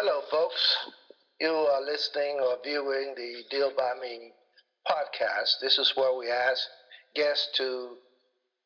Hello, 0.00 0.22
folks. 0.30 0.76
You 1.40 1.50
are 1.50 1.82
listening 1.82 2.38
or 2.40 2.56
viewing 2.62 3.16
the 3.16 3.42
Deal 3.50 3.72
by 3.76 3.94
Me 4.00 4.30
podcast. 4.86 5.58
This 5.60 5.76
is 5.76 5.92
where 5.96 6.16
we 6.16 6.30
ask 6.30 6.62
guests 7.16 7.48
to 7.56 7.96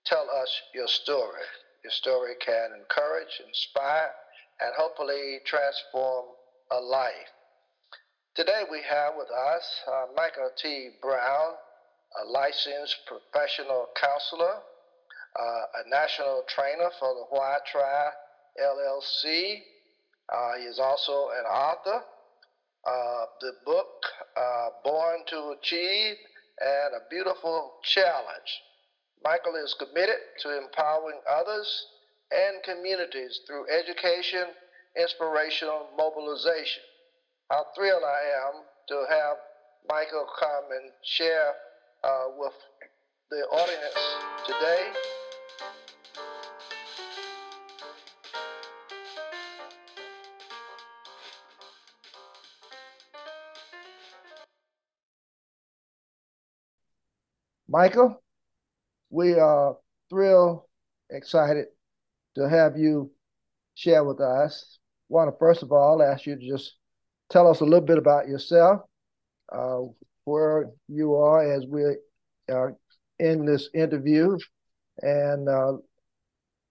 tell 0.05 0.29
us 0.29 0.61
your 0.75 0.89
story. 0.89 1.41
Your 1.85 1.91
story 1.91 2.35
can 2.45 2.73
encourage, 2.79 3.41
inspire, 3.47 4.11
and 4.61 4.75
hopefully 4.77 5.41
transform 5.47 6.27
a 6.71 6.79
life. 6.79 7.33
Today 8.37 8.65
we 8.71 8.83
have 8.83 9.15
with 9.17 9.31
us 9.31 9.65
uh, 9.91 10.05
Michael 10.15 10.51
T. 10.63 10.91
Brown, 11.01 11.55
a 12.23 12.29
licensed 12.29 12.97
professional 13.07 13.87
counselor, 13.99 14.57
uh, 15.41 15.63
a 15.83 15.89
national 15.89 16.45
trainer 16.47 16.91
for 17.01 17.15
the 17.15 17.25
Why 17.31 17.57
Try 17.73 18.11
LLC. 18.63 19.63
Uh, 20.33 20.53
he 20.59 20.65
is 20.65 20.79
also 20.79 21.29
an 21.39 21.45
author. 21.45 22.03
Uh, 22.85 23.25
the 23.41 23.53
book 23.65 23.87
uh, 24.37 24.69
Born 24.83 25.19
to 25.29 25.55
Achieve 25.59 26.17
and 26.61 26.95
a 26.95 27.09
Beautiful 27.11 27.75
Challenge. 27.85 28.51
Michael 29.23 29.55
is 29.57 29.75
committed 29.79 30.17
to 30.41 30.59
empowering 30.59 31.21
others 31.31 31.87
and 32.33 32.63
communities 32.65 33.41
through 33.47 33.67
education, 33.71 34.47
inspirational 34.99 35.89
mobilization. 35.97 36.83
How 37.51 37.67
thrilled 37.77 38.03
I 38.03 38.49
am 38.49 38.63
to 38.89 39.05
have 39.11 39.37
Michael 39.89 40.27
come 40.41 40.65
and 40.73 40.91
share 41.05 41.53
uh, 42.03 42.25
with 42.39 42.55
the 43.31 43.43
audience 43.53 44.47
today. 44.47 44.93
Michael, 57.73 58.23
we 59.09 59.33
are 59.33 59.79
thrilled, 60.11 60.65
excited 61.09 61.69
to 62.35 62.47
have 62.47 62.77
you 62.77 63.11
share 63.75 64.05
with 64.05 64.21
us. 64.21 64.79
Want 65.09 65.31
to 65.31 65.39
first 65.39 65.63
of 65.63 65.73
all 65.73 66.03
ask 66.03 66.27
you 66.27 66.37
to 66.37 66.47
just 66.47 66.75
tell 67.31 67.49
us 67.49 67.61
a 67.61 67.65
little 67.65 67.87
bit 67.87 67.97
about 67.97 68.29
yourself, 68.29 68.83
uh, 69.51 69.79
where 70.25 70.69
you 70.87 71.15
are 71.15 71.51
as 71.51 71.65
we 71.67 71.83
are 72.51 72.77
in 73.19 73.47
this 73.47 73.71
interview, 73.75 74.37
and 75.01 75.49
uh, 75.49 75.73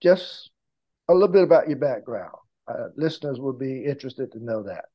just 0.03 0.51
a 1.09 1.13
little 1.13 1.29
bit 1.29 1.43
about 1.43 1.67
your 1.67 1.79
background. 1.79 2.35
Uh, 2.67 2.89
listeners 2.95 3.39
would 3.39 3.57
be 3.57 3.85
interested 3.85 4.31
to 4.33 4.43
know 4.43 4.61
that. 4.61 4.85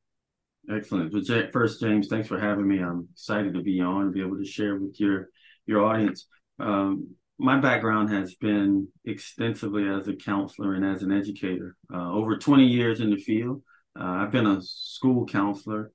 Excellent. 0.72 1.12
First, 1.52 1.80
James, 1.80 2.06
thanks 2.06 2.28
for 2.28 2.38
having 2.38 2.68
me. 2.68 2.78
I'm 2.78 3.08
excited 3.12 3.54
to 3.54 3.60
be 3.60 3.80
on, 3.80 4.02
and 4.02 4.14
be 4.14 4.20
able 4.22 4.36
to 4.36 4.44
share 4.44 4.77
with 4.77 5.00
your 5.00 5.30
your 5.67 5.84
audience. 5.84 6.27
Um, 6.59 7.14
my 7.39 7.59
background 7.61 8.11
has 8.11 8.34
been 8.34 8.89
extensively 9.05 9.86
as 9.89 10.08
a 10.08 10.14
counselor 10.14 10.75
and 10.75 10.84
as 10.84 11.03
an 11.03 11.12
educator. 11.12 11.77
Uh, 11.92 12.12
over 12.12 12.36
20 12.39 12.64
years 12.64 13.00
in 13.00 13.11
the 13.11 13.17
field. 13.17 13.62
Uh, 13.98 14.05
I've 14.05 14.31
been 14.31 14.47
a 14.47 14.61
school 14.62 15.27
counselor 15.27 15.92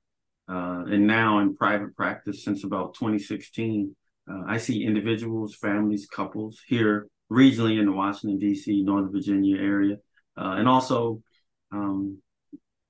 uh, 0.48 0.84
and 0.88 1.08
now 1.08 1.40
in 1.40 1.56
private 1.56 1.96
practice 1.96 2.44
since 2.44 2.64
about 2.64 2.94
2016. 2.96 3.96
Uh, 4.30 4.42
I 4.48 4.58
see 4.58 4.84
individuals, 4.84 5.56
families, 5.56 6.08
couples 6.08 6.60
here 6.68 7.08
regionally 7.32 7.80
in 7.80 7.86
the 7.86 7.92
Washington, 7.92 8.38
D.C., 8.38 8.84
Northern 8.84 9.12
Virginia 9.12 9.58
area, 9.58 9.96
uh, 10.38 10.56
and 10.58 10.68
also 10.68 11.22
um, 11.72 12.18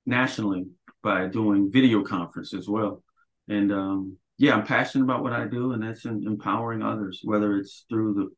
nationally 0.05 0.65
by 1.03 1.27
doing 1.27 1.71
video 1.71 2.03
conference 2.03 2.53
as 2.53 2.67
well. 2.67 3.03
And 3.47 3.71
um, 3.71 4.17
yeah, 4.41 4.55
I'm 4.55 4.65
passionate 4.65 5.03
about 5.03 5.21
what 5.21 5.33
I 5.33 5.45
do, 5.45 5.73
and 5.73 5.83
that's 5.83 6.05
in 6.05 6.25
empowering 6.25 6.81
others, 6.81 7.21
whether 7.23 7.57
it's 7.57 7.85
through 7.87 8.15
the 8.15 8.29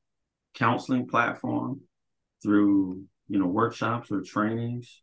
counseling 0.53 1.07
platform, 1.07 1.79
through 2.43 3.03
you 3.29 3.39
know 3.39 3.47
workshops 3.47 4.11
or 4.11 4.21
trainings, 4.21 5.01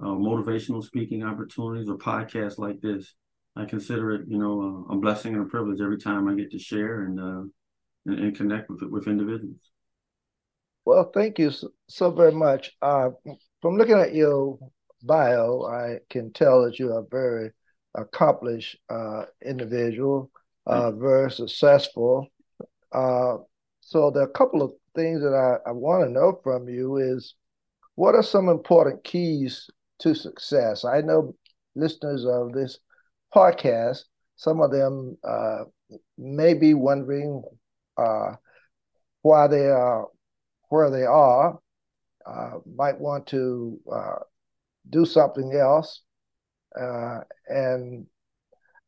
uh, 0.00 0.06
motivational 0.06 0.82
speaking 0.82 1.22
opportunities, 1.22 1.90
or 1.90 1.98
podcasts 1.98 2.56
like 2.56 2.80
this. 2.80 3.14
I 3.56 3.66
consider 3.66 4.12
it, 4.12 4.22
you 4.26 4.38
know, 4.38 4.86
a, 4.88 4.94
a 4.94 4.96
blessing 4.96 5.34
and 5.34 5.44
a 5.44 5.48
privilege 5.50 5.82
every 5.82 5.98
time 5.98 6.26
I 6.26 6.34
get 6.34 6.50
to 6.52 6.58
share 6.58 7.02
and 7.02 7.20
uh, 7.20 7.42
and, 8.06 8.18
and, 8.18 8.34
connect 8.34 8.70
with 8.70 8.80
with 8.84 9.06
individuals. 9.06 9.60
Well, 10.86 11.10
thank 11.12 11.38
you 11.38 11.50
so, 11.50 11.68
so 11.88 12.10
very 12.10 12.32
much. 12.32 12.70
Uh, 12.80 13.10
from 13.60 13.76
looking 13.76 13.98
at 13.98 14.14
your 14.14 14.58
bio, 15.02 15.66
I 15.66 15.98
can 16.08 16.32
tell 16.32 16.64
that 16.64 16.78
you 16.78 16.94
are 16.94 17.04
very 17.10 17.50
accomplished 17.94 18.76
uh, 18.90 19.24
individual 19.44 20.30
uh, 20.68 20.90
very 20.90 21.30
successful. 21.30 22.28
Uh, 22.92 23.38
so 23.80 24.10
there 24.10 24.22
are 24.22 24.28
a 24.28 24.32
couple 24.32 24.62
of 24.62 24.72
things 24.94 25.22
that 25.22 25.34
I, 25.34 25.70
I 25.70 25.72
want 25.72 26.04
to 26.04 26.12
know 26.12 26.38
from 26.42 26.68
you 26.68 26.98
is 26.98 27.34
what 27.94 28.14
are 28.14 28.22
some 28.22 28.48
important 28.48 29.02
keys 29.02 29.68
to 30.00 30.14
success? 30.14 30.84
I 30.84 31.00
know 31.00 31.34
listeners 31.74 32.24
of 32.26 32.52
this 32.52 32.78
podcast, 33.34 34.04
some 34.36 34.60
of 34.60 34.70
them 34.70 35.16
uh, 35.24 35.64
may 36.18 36.54
be 36.54 36.74
wondering 36.74 37.42
uh, 37.96 38.34
why 39.22 39.46
they 39.46 39.66
are 39.66 40.06
where 40.68 40.90
they 40.90 41.04
are, 41.04 41.58
uh, 42.26 42.50
might 42.76 43.00
want 43.00 43.26
to 43.28 43.80
uh, 43.90 44.18
do 44.90 45.06
something 45.06 45.54
else, 45.54 46.02
uh, 46.78 47.20
and 47.46 48.06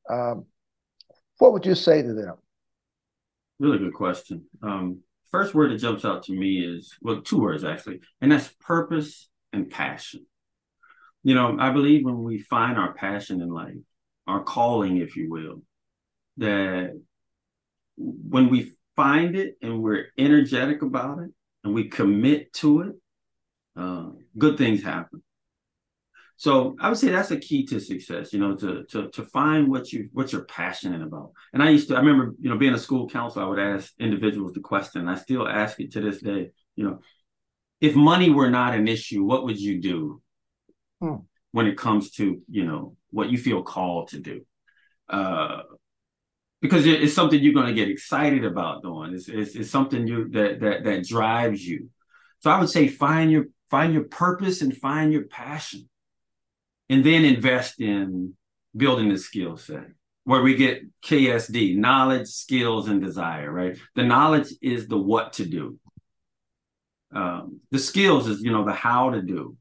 um, 0.09 0.47
what 1.39 1.53
would 1.53 1.67
you 1.67 1.75
say 1.75 2.03
to 2.03 2.13
them? 2.13 2.35
Really 3.59 3.79
good 3.79 3.95
question. 3.95 4.45
Um, 4.63 5.01
first 5.31 5.55
word 5.55 5.71
that 5.71 5.79
jumps 5.79 6.05
out 6.05 6.25
to 6.25 6.33
me 6.33 6.65
is 6.65 6.95
well, 7.01 7.21
two 7.21 7.41
words 7.41 7.65
actually, 7.65 8.01
and 8.21 8.33
that's 8.33 8.49
purpose 8.61 9.29
and 9.53 9.71
passion. 9.71 10.27
You 11.23 11.35
know, 11.35 11.57
I 11.59 11.71
believe 11.71 12.05
when 12.05 12.23
we 12.23 12.39
find 12.39 12.79
our 12.79 12.95
passion 12.95 13.43
in 13.43 13.51
life, 13.51 13.75
our 14.27 14.43
calling, 14.43 14.97
if 14.97 15.17
you 15.17 15.31
will, 15.31 15.63
that 16.39 16.99
when 17.97 18.49
we 18.49 18.73
find 18.97 19.37
it 19.37 19.57
and 19.61 19.83
we're 19.83 20.07
energetic 20.19 20.83
about 20.83 21.19
it 21.19 21.31
and 21.63 21.75
we 21.75 21.89
commit 21.89 22.53
to 22.55 22.81
it, 22.83 22.95
uh, 23.77 24.11
good 24.39 24.57
things 24.57 24.83
happen. 24.83 25.23
So 26.41 26.75
I 26.81 26.89
would 26.89 26.97
say 26.97 27.11
that's 27.11 27.33
a 27.33 27.39
key 27.39 27.67
to 27.67 27.79
success, 27.79 28.33
you 28.33 28.39
know, 28.39 28.57
to 28.57 28.85
to 28.85 29.11
to 29.11 29.25
find 29.27 29.69
what 29.69 29.93
you 29.93 30.09
what 30.15 30.33
you're 30.33 30.47
passionate 30.47 31.03
about. 31.03 31.33
And 31.53 31.63
I 31.63 31.69
used 31.69 31.89
to 31.89 31.97
I 31.97 31.99
remember, 31.99 32.35
you 32.41 32.49
know, 32.49 32.57
being 32.57 32.73
a 32.73 32.79
school 32.79 33.07
counselor, 33.11 33.45
I 33.45 33.49
would 33.49 33.59
ask 33.59 33.93
individuals 33.99 34.55
the 34.55 34.61
question, 34.61 35.07
I 35.07 35.17
still 35.17 35.47
ask 35.47 35.79
it 35.81 35.93
to 35.93 36.01
this 36.01 36.23
day, 36.23 36.53
you 36.77 36.85
know, 36.85 37.01
if 37.83 37.95
money 37.95 38.31
were 38.31 38.49
not 38.49 38.75
an 38.75 38.89
issue, 38.89 39.23
what 39.23 39.45
would 39.45 39.61
you 39.61 39.83
do 39.83 40.23
hmm. 40.99 41.17
when 41.53 41.67
it 41.67 41.77
comes 41.77 42.11
to, 42.13 42.41
you 42.49 42.65
know, 42.65 42.97
what 43.11 43.29
you 43.29 43.37
feel 43.37 43.63
called 43.63 44.09
to 44.09 44.19
do? 44.19 44.41
Uh 45.11 45.61
because 46.63 46.87
it's 46.87 47.15
something 47.15 47.39
you're 47.39 47.53
going 47.53 47.67
to 47.67 47.75
get 47.75 47.89
excited 47.91 48.45
about 48.45 48.83
doing. 48.83 49.13
It's, 49.15 49.29
it's, 49.29 49.55
it's 49.57 49.71
something 49.71 50.07
you 50.07 50.31
that 50.31 50.61
that 50.61 50.85
that 50.85 51.07
drives 51.07 51.63
you. 51.63 51.91
So 52.39 52.51
I 52.51 52.59
would 52.59 52.71
say 52.71 52.89
find 52.89 53.31
your 53.31 53.45
find 53.69 53.93
your 53.93 54.05
purpose 54.05 54.63
and 54.63 54.75
find 54.75 55.13
your 55.13 55.25
passion 55.25 55.91
and 56.91 57.03
then 57.05 57.25
invest 57.25 57.81
in 57.81 58.35
building 58.77 59.09
the 59.09 59.17
skill 59.17 59.57
set 59.57 59.87
where 60.25 60.43
we 60.43 60.55
get 60.55 60.83
KSD, 61.03 61.77
knowledge, 61.77 62.29
skills, 62.29 62.89
and 62.89 63.03
desire, 63.03 63.51
right? 63.51 63.79
The 63.95 64.05
knowledge 64.05 64.53
is 64.61 64.87
the 64.87 64.99
what 64.99 65.33
to 65.35 65.47
do. 65.47 65.79
Um, 67.13 67.61
the 67.71 67.79
skills 67.79 68.29
is, 68.29 68.43
you 68.43 68.53
know, 68.53 68.65
the 68.65 68.73
how 68.73 69.11
to 69.11 69.23
do. 69.23 69.57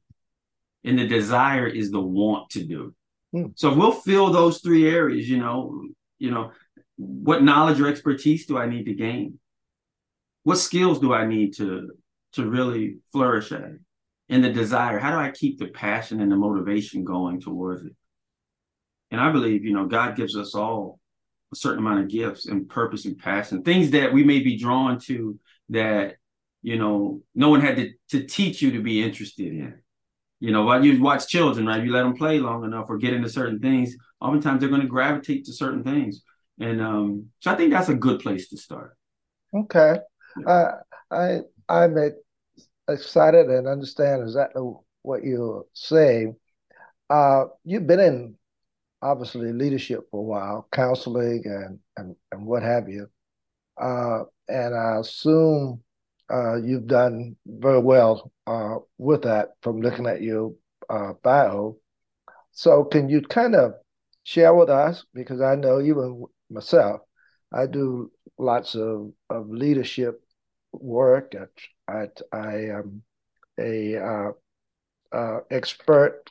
And 0.84 1.00
the 1.00 1.08
desire 1.08 1.68
is 1.68 1.92
the 1.92 2.00
want 2.00 2.50
to 2.52 2.64
do. 2.64 2.94
Hmm. 3.32 3.48
So 3.56 3.72
if 3.72 3.78
we'll 3.78 3.92
fill 3.92 4.32
those 4.32 4.60
three 4.60 4.88
areas, 4.90 5.30
you 5.30 5.38
know, 5.38 5.88
you 6.20 6.32
know, 6.32 6.52
what 6.98 7.44
knowledge 7.44 7.80
or 7.80 7.88
expertise 7.88 8.46
do 8.46 8.58
I 8.58 8.66
need 8.66 8.86
to 8.86 8.94
gain? 8.94 9.40
What 10.44 10.58
skills 10.58 11.00
do 11.00 11.14
I 11.14 11.26
need 11.26 11.56
to 11.58 11.92
to 12.34 12.48
really 12.48 12.98
flourish 13.12 13.52
at? 13.52 13.72
And 14.30 14.44
the 14.44 14.52
desire. 14.52 15.00
How 15.00 15.12
do 15.12 15.18
I 15.18 15.32
keep 15.32 15.58
the 15.60 15.68
passion 15.68 16.22
and 16.22 16.32
the 16.32 16.36
motivation 16.36 17.04
going 17.04 17.42
towards 17.42 17.84
it? 17.84 17.94
And 19.12 19.20
I 19.20 19.32
believe, 19.32 19.66
you 19.66 19.74
know, 19.74 19.88
God 19.88 20.16
gives 20.16 20.38
us 20.38 20.54
all 20.54 21.00
a 21.52 21.56
certain 21.56 21.80
amount 21.80 22.02
of 22.02 22.10
gifts 22.10 22.46
and 22.46 22.70
purpose 22.70 23.06
and 23.06 23.18
passion, 23.18 23.64
things 23.64 23.90
that 23.92 24.14
we 24.14 24.24
may 24.24 24.40
be 24.40 24.58
drawn 24.58 25.00
to 25.00 25.40
that, 25.70 26.16
you 26.62 26.78
know, 26.78 27.22
no 27.34 27.50
one 27.50 27.62
had 27.62 27.78
to, 27.78 27.92
to 28.10 28.24
teach 28.26 28.62
you 28.62 28.72
to 28.72 28.82
be 28.82 29.02
interested 29.02 29.48
in. 29.48 29.82
You 30.40 30.52
know, 30.52 30.64
while 30.64 30.86
you 30.86 31.02
watch 31.02 31.28
children, 31.28 31.66
right? 31.66 31.84
You 31.84 31.92
let 31.92 32.04
them 32.04 32.16
play 32.16 32.40
long 32.40 32.64
enough 32.64 32.86
or 32.88 32.98
get 32.98 33.14
into 33.14 33.30
certain 33.30 33.60
things, 33.60 33.96
oftentimes 34.22 34.60
they're 34.60 34.70
going 34.70 34.82
to 34.82 34.88
gravitate 34.88 35.46
to 35.46 35.54
certain 35.54 35.84
things. 35.84 36.22
And 36.60 36.82
um, 36.82 37.26
so 37.40 37.52
I 37.52 37.56
think 37.56 37.72
that's 37.72 37.90
a 37.90 37.96
good 37.96 38.20
place 38.20 38.50
to 38.50 38.58
start. 38.58 38.96
Okay. 39.54 39.96
Uh, 40.46 40.72
I 41.12 41.40
I'm 41.68 41.96
excited 42.90 43.48
and 43.50 43.68
understand 43.68 44.24
exactly 44.24 44.64
what 45.04 45.24
you're 45.24 45.66
saying. 45.74 46.36
uh, 47.10 47.46
you've 47.66 47.88
been 47.88 48.00
in 48.00 48.36
obviously 49.02 49.54
leadership 49.54 50.02
for 50.12 50.20
a 50.20 50.24
while, 50.24 50.68
counseling 50.72 51.44
and 51.46 51.80
and, 51.98 52.16
and 52.32 52.46
what 52.46 52.64
have 52.64 52.90
you. 52.90 53.08
Uh, 53.82 54.24
and 54.48 54.76
I 54.76 55.00
assume 55.00 55.84
uh, 56.32 56.58
you've 56.58 56.88
done 56.88 57.36
very 57.46 57.80
well 57.82 58.32
uh, 58.48 58.78
with 58.98 59.24
that 59.24 59.52
from 59.62 59.82
looking 59.82 60.08
at 60.08 60.22
your 60.22 60.54
uh, 60.90 61.14
bio. 61.24 61.78
So, 62.52 62.84
can 62.86 63.10
you 63.10 63.22
kind 63.22 63.56
of 63.56 63.74
share 64.24 64.54
with 64.54 64.70
us? 64.70 65.06
Because 65.14 65.42
I 65.42 65.56
know 65.56 65.82
even 65.82 66.26
myself, 66.50 67.02
I 67.54 67.68
do 67.68 68.12
lots 68.38 68.76
of, 68.76 69.14
of 69.30 69.50
leadership 69.50 70.22
work. 70.74 71.36
I, 71.90 72.08
I 72.32 72.56
am 72.70 73.04
a 73.60 73.98
uh, 73.98 74.32
uh, 75.12 75.40
expert 75.50 76.30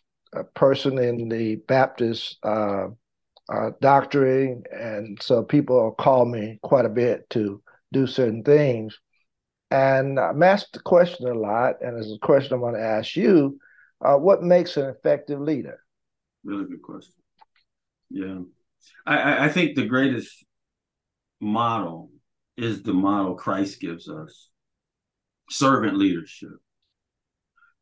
person 0.55 0.99
in 0.99 1.29
the 1.29 1.57
Baptist 1.57 2.39
uh, 2.43 2.89
uh, 3.49 3.71
doctrine, 3.81 4.63
and 4.71 5.21
so 5.23 5.43
people 5.43 5.93
call 5.93 6.25
me 6.25 6.59
quite 6.63 6.85
a 6.85 6.91
bit 6.91 7.29
to 7.31 7.63
do 7.93 8.07
certain 8.07 8.43
things. 8.45 8.99
And 9.71 10.19
I'm 10.19 10.43
asked 10.43 10.73
the 10.73 10.81
question 10.81 11.29
a 11.29 11.35
lot, 11.35 11.77
and 11.81 11.99
it's 11.99 12.13
a 12.13 12.19
question 12.19 12.55
I 12.55 12.57
want 12.57 12.77
to 12.77 12.83
ask 12.83 13.17
you: 13.17 13.59
uh, 14.05 14.17
What 14.17 14.43
makes 14.43 14.77
an 14.77 14.87
effective 14.87 15.41
leader? 15.41 15.81
Really 16.45 16.67
good 16.67 16.83
question. 16.83 17.15
Yeah, 18.11 18.41
I, 19.07 19.47
I 19.47 19.49
think 19.49 19.77
the 19.77 19.87
greatest 19.87 20.45
model 21.41 22.11
is 22.57 22.83
the 22.83 22.95
model 22.95 23.35
Christ 23.35 23.81
gives 23.81 24.09
us: 24.09 24.48
servant 25.51 25.97
leadership. 25.97 26.51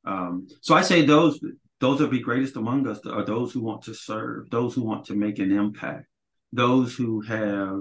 Um, 0.05 0.47
so 0.61 0.75
I 0.75 0.83
say 0.83 1.05
those 1.05 1.41
those 1.81 1.99
that 1.99 2.11
be 2.11 2.21
greatest 2.21 2.57
among 2.57 2.87
us 2.89 3.05
are 3.07 3.25
those 3.25 3.53
who 3.53 3.61
want 3.61 3.83
to 3.83 3.95
serve, 3.95 4.49
those 4.51 4.75
who 4.75 4.83
want 4.83 5.07
to 5.07 5.15
make 5.15 5.39
an 5.39 5.53
impact, 5.53 6.07
those 6.53 6.95
who 6.95 7.21
have 7.21 7.81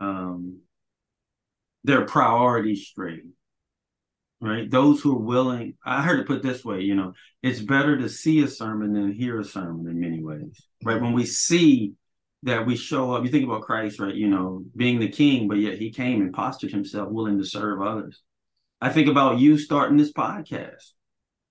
um, 0.00 0.60
their 1.84 2.06
priorities 2.06 2.86
straight, 2.86 3.24
right? 4.40 4.70
Those 4.70 5.00
who 5.00 5.16
are 5.16 5.20
willing. 5.20 5.74
I 5.84 6.02
heard 6.02 6.20
it 6.20 6.26
put 6.26 6.42
this 6.42 6.64
way, 6.64 6.80
you 6.80 6.94
know, 6.94 7.12
it's 7.42 7.60
better 7.60 7.98
to 7.98 8.08
see 8.08 8.42
a 8.42 8.48
sermon 8.48 8.92
than 8.94 9.12
hear 9.12 9.38
a 9.38 9.44
sermon 9.44 9.88
in 9.88 10.00
many 10.00 10.22
ways, 10.22 10.64
right? 10.84 11.00
When 11.00 11.12
we 11.12 11.26
see 11.26 11.92
that 12.44 12.66
we 12.66 12.76
show 12.76 13.12
up, 13.12 13.24
you 13.24 13.30
think 13.30 13.44
about 13.44 13.62
Christ, 13.62 14.00
right? 14.00 14.14
You 14.14 14.28
know, 14.28 14.64
being 14.74 15.00
the 15.00 15.08
king, 15.08 15.48
but 15.48 15.58
yet 15.58 15.78
he 15.78 15.90
came 15.90 16.22
and 16.22 16.32
postured 16.32 16.72
himself 16.72 17.10
willing 17.10 17.38
to 17.38 17.44
serve 17.44 17.82
others. 17.82 18.22
I 18.82 18.90
think 18.90 19.08
about 19.08 19.38
you 19.38 19.56
starting 19.56 19.96
this 19.96 20.12
podcast, 20.12 20.90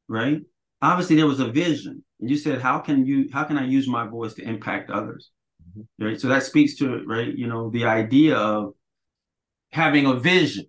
right? 0.08 0.42
obviously 0.82 1.16
there 1.16 1.28
was 1.28 1.40
a 1.40 1.52
vision 1.52 2.04
and 2.20 2.30
you 2.30 2.38
said 2.38 2.62
how 2.62 2.80
can 2.80 3.06
you 3.06 3.30
how 3.32 3.44
can 3.44 3.58
i 3.58 3.66
use 3.66 3.88
my 3.88 4.08
voice 4.08 4.34
to 4.34 4.44
impact 4.44 4.90
others 4.90 5.32
mm-hmm. 5.70 6.06
right 6.06 6.20
so 6.20 6.28
that 6.28 6.44
speaks 6.44 6.76
to 6.76 7.04
right 7.06 7.36
you 7.38 7.48
know 7.48 7.70
the 7.70 7.86
idea 7.86 8.36
of 8.36 8.74
having 9.72 10.06
a 10.06 10.16
vision 10.16 10.66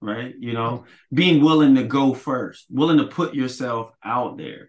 right 0.00 0.34
you 0.38 0.52
know 0.52 0.84
being 1.12 1.42
willing 1.42 1.74
to 1.74 1.84
go 1.84 2.14
first 2.14 2.66
willing 2.70 2.98
to 2.98 3.06
put 3.06 3.34
yourself 3.34 3.90
out 4.04 4.36
there 4.36 4.68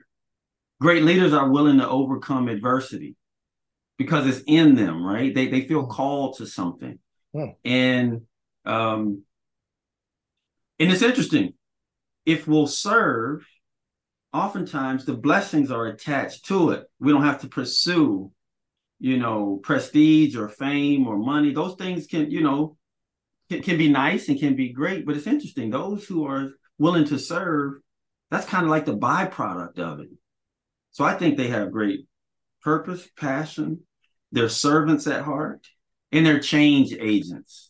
great 0.80 1.04
leaders 1.04 1.34
are 1.34 1.50
willing 1.50 1.78
to 1.78 1.88
overcome 1.88 2.48
adversity 2.48 3.16
because 3.98 4.26
it's 4.26 4.44
in 4.48 4.76
them 4.76 5.06
right 5.06 5.36
they 5.36 5.48
they 5.48 5.62
feel 5.62 5.86
called 5.86 6.38
to 6.38 6.46
something 6.46 6.98
yeah. 7.34 7.46
Hmm. 7.46 7.52
and 7.64 8.22
um 8.66 9.24
and 10.82 10.92
it's 10.92 11.04
interesting 11.04 11.54
if 12.26 12.48
we'll 12.48 12.66
serve 12.66 13.46
oftentimes 14.34 15.06
the 15.06 15.14
blessings 15.14 15.70
are 15.70 15.86
attached 15.86 16.46
to 16.46 16.72
it. 16.72 16.86
We 17.00 17.12
don't 17.12 17.24
have 17.24 17.42
to 17.42 17.48
pursue, 17.48 18.32
you 19.00 19.18
know, 19.18 19.60
prestige 19.62 20.36
or 20.36 20.50
fame 20.50 21.08
or 21.08 21.18
money. 21.18 21.54
Those 21.54 21.76
things 21.76 22.08
can, 22.08 22.32
you 22.32 22.42
know, 22.42 22.78
can, 23.48 23.62
can 23.62 23.78
be 23.78 23.90
nice 23.90 24.28
and 24.28 24.40
can 24.40 24.56
be 24.56 24.74
great, 24.74 25.06
but 25.06 25.16
it's 25.16 25.28
interesting. 25.28 25.70
Those 25.70 26.08
who 26.08 26.26
are 26.26 26.50
willing 26.80 27.06
to 27.06 27.20
serve, 27.20 27.74
that's 28.32 28.48
kind 28.48 28.64
of 28.64 28.72
like 28.72 28.86
the 28.86 28.98
byproduct 28.98 29.78
of 29.78 30.00
it. 30.00 30.10
So 30.90 31.06
I 31.06 31.14
think 31.14 31.38
they 31.38 31.50
have 31.50 31.72
great 31.72 32.08
purpose, 32.64 33.08
passion, 33.16 33.82
they're 34.32 34.50
servants 34.50 35.06
at 35.06 35.22
heart, 35.22 35.68
and 36.12 36.26
they're 36.26 36.40
change 36.40 36.92
agents. 37.00 37.70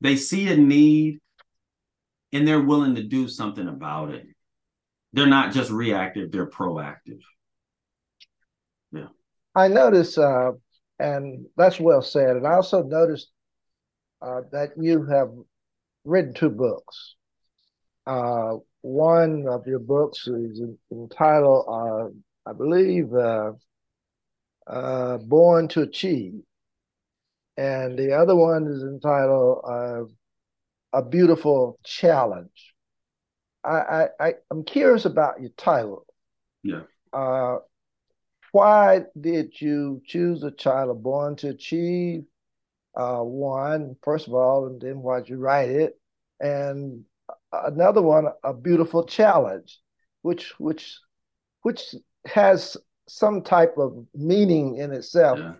They 0.00 0.16
see 0.16 0.50
a 0.50 0.56
need 0.56 1.20
and 2.32 2.46
they're 2.46 2.62
willing 2.62 2.94
to 2.94 3.02
do 3.02 3.28
something 3.28 3.68
about 3.68 4.10
it 4.10 4.26
they're 5.12 5.26
not 5.26 5.52
just 5.52 5.70
reactive, 5.70 6.32
they're 6.32 6.48
proactive. 6.48 7.20
Yeah. 8.92 9.08
I 9.54 9.68
notice, 9.68 10.16
uh, 10.16 10.52
and 10.98 11.46
that's 11.56 11.78
well 11.78 12.02
said. 12.02 12.36
And 12.36 12.46
I 12.46 12.54
also 12.54 12.82
noticed 12.82 13.30
uh, 14.22 14.42
that 14.52 14.70
you 14.78 15.04
have 15.06 15.30
written 16.04 16.32
two 16.32 16.50
books. 16.50 17.16
Uh, 18.06 18.56
one 18.80 19.46
of 19.46 19.66
your 19.66 19.78
books 19.78 20.26
is 20.26 20.62
entitled, 20.90 21.66
uh, 21.68 22.50
I 22.50 22.52
believe, 22.54 23.12
uh, 23.12 23.52
uh, 24.66 25.18
Born 25.18 25.68
to 25.68 25.82
Achieve. 25.82 26.40
And 27.58 27.98
the 27.98 28.14
other 28.16 28.34
one 28.34 28.66
is 28.66 28.82
entitled 28.82 29.60
A 30.92 31.02
Beautiful 31.02 31.78
Challenge. 31.84 32.74
I, 33.64 34.08
I 34.18 34.34
I'm 34.50 34.64
curious 34.64 35.04
about 35.04 35.40
your 35.40 35.50
title. 35.56 36.04
Yeah. 36.62 36.82
Uh, 37.12 37.58
why 38.50 39.02
did 39.18 39.60
you 39.60 40.02
choose 40.04 40.40
the 40.40 40.50
title 40.50 40.94
"Born 40.94 41.36
to 41.36 41.50
Achieve"? 41.50 42.24
Uh, 42.94 43.20
one, 43.20 43.96
first 44.02 44.26
of 44.26 44.34
all, 44.34 44.66
and 44.66 44.80
then 44.80 45.00
why'd 45.00 45.28
you 45.28 45.38
write 45.38 45.70
it? 45.70 45.98
And 46.40 47.04
another 47.52 48.02
one, 48.02 48.26
a 48.42 48.52
beautiful 48.52 49.04
challenge, 49.04 49.78
which 50.22 50.58
which 50.58 50.98
which 51.62 51.94
has 52.26 52.76
some 53.08 53.42
type 53.42 53.74
of 53.78 54.06
meaning 54.14 54.76
in 54.76 54.92
itself. 54.92 55.38
Yeah. 55.38 55.54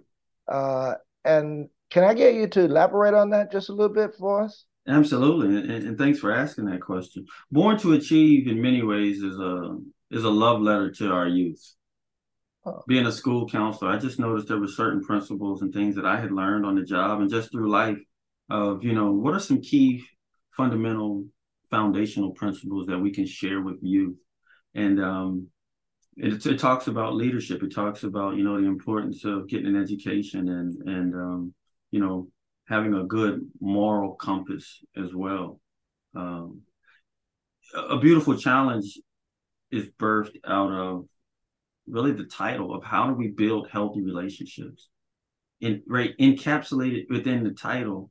Uh, 0.55 0.95
and 1.25 1.69
can 1.91 2.05
I 2.05 2.15
get 2.15 2.35
you 2.35 2.49
to 2.49 2.65
elaborate 2.65 3.15
on 3.15 3.31
that 3.31 3.53
just 3.53 3.69
a 3.69 3.73
little 3.73 3.95
bit 3.95 4.15
for 4.19 4.43
us? 4.43 4.65
Absolutely, 4.87 5.57
and, 5.57 5.71
and, 5.71 5.99
thanks 5.99 6.19
for 6.19 6.33
asking 6.33 6.65
that 6.65 6.81
question. 6.81 7.25
Born 7.53 7.79
to 7.79 7.93
Achieve, 7.93 8.49
in 8.49 8.61
many 8.61 8.83
ways, 8.83 9.23
is 9.23 9.39
a 9.39 9.79
is 10.11 10.25
a 10.25 10.31
love 10.31 10.61
letter 10.61 10.91
to 10.91 11.13
our 11.13 11.29
youth. 11.29 11.75
Oh. 12.65 12.83
Being 12.89 13.07
a 13.07 13.13
school 13.13 13.49
counselor, 13.49 13.93
I 13.93 13.99
just 13.99 14.19
noticed 14.19 14.49
there 14.49 14.59
were 14.59 14.67
certain 14.67 15.03
principles 15.03 15.63
and 15.63 15.73
things 15.73 15.95
that 15.95 16.05
I 16.05 16.21
had 16.21 16.33
learned 16.33 16.67
on 16.67 16.75
the 16.75 16.83
job 16.83 17.21
and 17.21 17.31
just 17.31 17.53
through 17.53 17.71
life. 17.71 17.99
Of 18.51 18.83
you 18.83 18.93
know, 18.93 19.13
what 19.13 19.35
are 19.35 19.41
some 19.41 19.63
key, 19.63 20.05
fundamental, 20.57 21.27
foundational 21.71 22.33
principles 22.33 22.87
that 22.89 22.99
we 22.99 23.13
can 23.13 23.25
share 23.25 23.61
with 23.61 23.79
youth, 23.83 24.19
and 24.75 25.01
um, 25.01 25.47
it, 26.17 26.45
it 26.45 26.59
talks 26.59 26.89
about 26.89 27.15
leadership. 27.15 27.63
It 27.63 27.73
talks 27.73 28.03
about 28.03 28.35
you 28.35 28.43
know 28.43 28.61
the 28.61 28.67
importance 28.67 29.25
of 29.25 29.49
getting 29.49 29.69
an 29.69 29.81
education 29.81 30.49
and 30.49 30.89
and 30.89 31.15
um, 31.15 31.55
you 31.93 32.01
know 32.01 32.29
having 32.69 32.95
a 32.95 33.05
good 33.05 33.41
moral 33.61 34.15
compass 34.15 34.81
as 34.97 35.13
well. 35.15 35.61
Um, 36.15 36.63
a 37.75 37.99
beautiful 37.99 38.37
challenge 38.37 38.99
is 39.71 39.89
birthed 39.99 40.37
out 40.47 40.71
of 40.71 41.07
really 41.87 42.13
the 42.13 42.25
title 42.25 42.75
of 42.75 42.85
how 42.85 43.07
do 43.07 43.15
we 43.15 43.29
build 43.29 43.69
healthy 43.71 44.03
relationships. 44.03 44.89
And 45.61 45.83
right 45.87 46.17
encapsulated 46.19 47.09
within 47.09 47.45
the 47.45 47.53
title, 47.53 48.11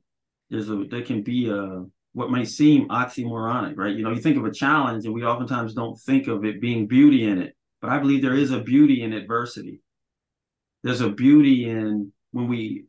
there's 0.50 0.70
a 0.70 0.84
there 0.90 1.02
can 1.02 1.22
be 1.22 1.50
a 1.50 1.84
what 2.14 2.30
may 2.30 2.44
seem 2.44 2.88
oxymoronic, 2.88 3.76
right? 3.76 3.96
You 3.96 4.02
know, 4.02 4.10
you 4.10 4.20
think 4.20 4.36
of 4.36 4.44
a 4.44 4.52
challenge 4.52 5.04
and 5.04 5.14
we 5.14 5.24
oftentimes 5.24 5.74
don't 5.74 5.98
think 6.00 6.28
of 6.28 6.44
it 6.44 6.60
being 6.60 6.86
beauty 6.86 7.24
in 7.24 7.40
it. 7.40 7.54
But 7.80 7.90
I 7.90 7.98
believe 7.98 8.22
there 8.22 8.34
is 8.34 8.52
a 8.52 8.60
beauty 8.60 9.02
in 9.02 9.12
adversity. 9.12 9.80
There's 10.82 11.00
a 11.00 11.10
beauty 11.10 11.68
in 11.68 12.12
when 12.32 12.48
we 12.48 12.84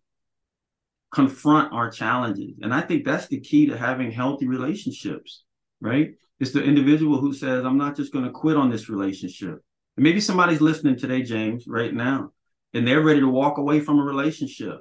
confront 1.14 1.72
our 1.72 1.90
challenges. 1.90 2.58
And 2.62 2.74
I 2.74 2.82
think 2.82 3.06
that's 3.06 3.28
the 3.28 3.40
key 3.40 3.68
to 3.68 3.78
having 3.78 4.12
healthy 4.12 4.48
relationships, 4.48 5.44
right? 5.80 6.16
It's 6.40 6.52
the 6.52 6.64
individual 6.64 7.20
who 7.20 7.34
says, 7.34 7.64
I'm 7.64 7.78
not 7.78 7.96
just 7.96 8.12
going 8.12 8.26
to 8.26 8.32
quit 8.32 8.58
on 8.58 8.70
this 8.70 8.90
relationship. 8.90 9.64
And 9.96 10.04
maybe 10.04 10.20
somebody's 10.20 10.60
listening 10.60 10.98
today, 10.98 11.22
James, 11.22 11.66
right 11.68 11.94
now, 11.94 12.32
and 12.74 12.88
they're 12.88 13.02
ready 13.02 13.20
to 13.20 13.30
walk 13.30 13.60
away 13.60 13.80
from 13.80 14.00
a 14.00 14.04
relationship, 14.04 14.80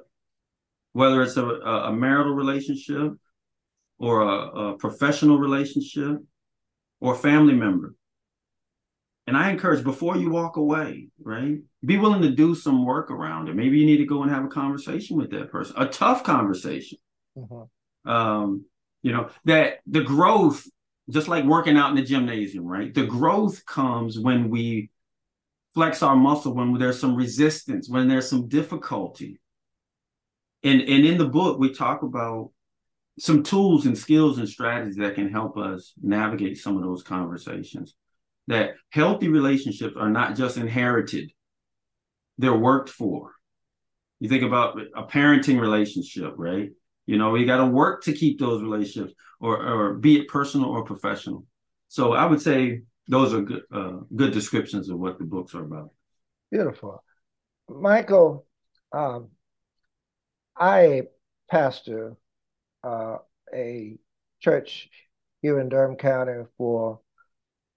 whether 0.93 1.21
it's 1.21 1.37
a, 1.37 1.45
a 1.45 1.93
marital 1.93 2.33
relationship 2.33 3.13
or 3.99 4.21
a, 4.21 4.27
a 4.27 4.77
professional 4.77 5.37
relationship 5.37 6.17
or 6.99 7.13
a 7.13 7.17
family 7.17 7.53
member. 7.53 7.95
And 9.25 9.37
I 9.37 9.51
encourage 9.51 9.83
before 9.83 10.17
you 10.17 10.29
walk 10.29 10.57
away, 10.57 11.07
right? 11.21 11.57
Be 11.85 11.97
willing 11.97 12.21
to 12.23 12.29
do 12.29 12.55
some 12.55 12.85
work 12.85 13.09
around 13.09 13.47
it. 13.47 13.55
Maybe 13.55 13.79
you 13.79 13.85
need 13.85 13.97
to 13.97 14.05
go 14.05 14.21
and 14.21 14.31
have 14.31 14.43
a 14.43 14.49
conversation 14.49 15.17
with 15.17 15.31
that 15.31 15.49
person, 15.49 15.75
a 15.77 15.87
tough 15.87 16.23
conversation. 16.23 16.97
Mm-hmm. 17.37 18.09
Um, 18.09 18.65
you 19.01 19.13
know, 19.13 19.29
that 19.45 19.79
the 19.87 20.01
growth, 20.01 20.67
just 21.09 21.29
like 21.29 21.45
working 21.45 21.77
out 21.77 21.89
in 21.89 21.95
the 21.95 22.03
gymnasium, 22.03 22.65
right? 22.65 22.93
The 22.93 23.05
growth 23.05 23.65
comes 23.65 24.19
when 24.19 24.49
we 24.49 24.89
flex 25.73 26.03
our 26.03 26.15
muscle 26.15 26.53
when 26.53 26.77
there's 26.77 26.99
some 26.99 27.15
resistance, 27.15 27.89
when 27.89 28.07
there's 28.07 28.29
some 28.29 28.47
difficulty. 28.47 29.39
And, 30.63 30.81
and 30.81 31.05
in 31.05 31.17
the 31.17 31.27
book, 31.27 31.59
we 31.59 31.73
talk 31.73 32.03
about 32.03 32.51
some 33.19 33.43
tools 33.43 33.85
and 33.85 33.97
skills 33.97 34.37
and 34.37 34.47
strategies 34.47 34.95
that 34.97 35.15
can 35.15 35.29
help 35.31 35.57
us 35.57 35.93
navigate 36.01 36.57
some 36.57 36.77
of 36.77 36.83
those 36.83 37.03
conversations. 37.03 37.95
That 38.47 38.71
healthy 38.89 39.29
relationships 39.29 39.95
are 39.97 40.09
not 40.09 40.35
just 40.35 40.57
inherited, 40.57 41.31
they're 42.37 42.53
worked 42.53 42.89
for. 42.89 43.31
You 44.19 44.29
think 44.29 44.43
about 44.43 44.79
a 44.95 45.03
parenting 45.03 45.59
relationship, 45.59 46.33
right? 46.37 46.69
You 47.05 47.17
know, 47.17 47.35
you 47.35 47.45
got 47.45 47.57
to 47.57 47.65
work 47.65 48.03
to 48.03 48.13
keep 48.13 48.39
those 48.39 48.61
relationships, 48.61 49.13
or 49.39 49.61
or 49.65 49.93
be 49.93 50.19
it 50.19 50.27
personal 50.27 50.69
or 50.69 50.83
professional. 50.83 51.45
So 51.87 52.13
I 52.13 52.25
would 52.25 52.41
say 52.41 52.81
those 53.07 53.33
are 53.33 53.41
good 53.41 53.63
uh, 53.71 53.97
good 54.15 54.31
descriptions 54.31 54.89
of 54.89 54.99
what 54.99 55.19
the 55.19 55.25
books 55.25 55.53
are 55.55 55.63
about. 55.63 55.91
Beautiful, 56.51 57.03
Michael. 57.69 58.45
Um, 58.91 59.29
I 60.55 61.03
pastor 61.49 62.15
uh, 62.83 63.17
a 63.53 63.97
church 64.39 64.89
here 65.41 65.59
in 65.59 65.69
Durham 65.69 65.95
County 65.95 66.43
for 66.57 66.99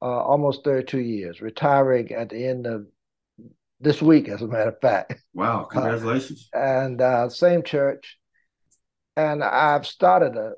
almost 0.06 0.64
32 0.64 0.98
years, 0.98 1.40
retiring 1.40 2.12
at 2.12 2.30
the 2.30 2.46
end 2.46 2.66
of 2.66 2.86
this 3.80 4.00
week, 4.00 4.28
as 4.28 4.42
a 4.42 4.46
matter 4.46 4.70
of 4.70 4.80
fact. 4.80 5.14
Wow, 5.34 5.64
congratulations. 5.64 6.48
Uh, 6.54 6.58
and 6.58 7.00
uh, 7.00 7.28
same 7.28 7.62
church. 7.62 8.18
And 9.16 9.42
I've 9.42 9.86
started 9.86 10.36
a 10.36 10.52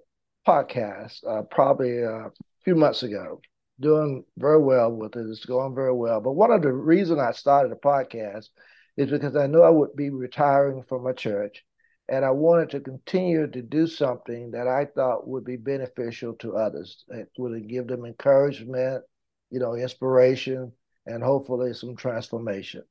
podcast 0.46 1.18
uh, 1.28 1.42
probably 1.42 1.98
a 2.02 2.30
few 2.64 2.74
months 2.74 3.02
ago, 3.02 3.40
doing 3.80 4.24
very 4.36 4.60
well 4.60 4.90
with 4.90 5.16
it. 5.16 5.26
It's 5.28 5.44
going 5.44 5.74
very 5.74 5.92
well. 5.92 6.20
But 6.20 6.32
one 6.32 6.50
of 6.50 6.62
the 6.62 6.72
reasons 6.72 7.20
I 7.20 7.32
started 7.32 7.72
a 7.72 7.76
podcast 7.76 8.48
is 8.96 9.10
because 9.10 9.36
I 9.36 9.46
knew 9.46 9.62
I 9.62 9.70
would 9.70 9.94
be 9.94 10.10
retiring 10.10 10.82
from 10.82 11.06
a 11.06 11.14
church 11.14 11.64
and 12.08 12.24
I 12.24 12.30
wanted 12.30 12.70
to 12.70 12.80
continue 12.80 13.46
to 13.46 13.62
do 13.62 13.86
something 13.86 14.50
that 14.52 14.66
I 14.66 14.86
thought 14.86 15.28
would 15.28 15.44
be 15.44 15.56
beneficial 15.56 16.32
to 16.34 16.56
others. 16.56 17.04
It 17.08 17.28
would 17.36 17.68
give 17.68 17.86
them 17.86 18.06
encouragement, 18.06 19.04
you 19.50 19.58
know, 19.58 19.74
inspiration, 19.74 20.72
and 21.06 21.22
hopefully 21.22 21.72
some 21.74 21.96
transformation. 21.96 22.82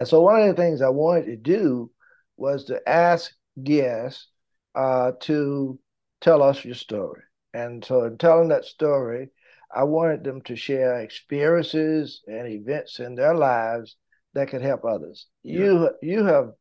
And 0.00 0.08
so 0.08 0.20
one 0.20 0.40
of 0.40 0.54
the 0.54 0.62
things 0.62 0.80
I 0.80 0.90
wanted 0.90 1.26
to 1.26 1.36
do 1.36 1.90
was 2.36 2.66
to 2.66 2.88
ask 2.88 3.32
guests 3.62 4.28
uh, 4.74 5.12
to 5.20 5.78
tell 6.20 6.42
us 6.42 6.64
your 6.64 6.74
story. 6.74 7.22
And 7.52 7.84
so 7.84 8.04
in 8.04 8.18
telling 8.18 8.48
that 8.48 8.64
story, 8.64 9.30
I 9.74 9.84
wanted 9.84 10.24
them 10.24 10.40
to 10.42 10.56
share 10.56 11.00
experiences 11.00 12.22
and 12.26 12.48
events 12.48 13.00
in 13.00 13.14
their 13.14 13.34
lives 13.34 13.96
that 14.34 14.48
could 14.48 14.62
help 14.62 14.84
others. 14.84 15.26
Yeah. 15.42 15.58
You 15.58 15.90
you 16.02 16.24
have 16.24 16.52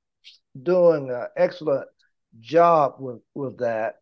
doing 0.61 1.09
an 1.11 1.27
excellent 1.37 1.87
job 2.39 2.95
with 2.99 3.21
with 3.33 3.59
that. 3.59 3.95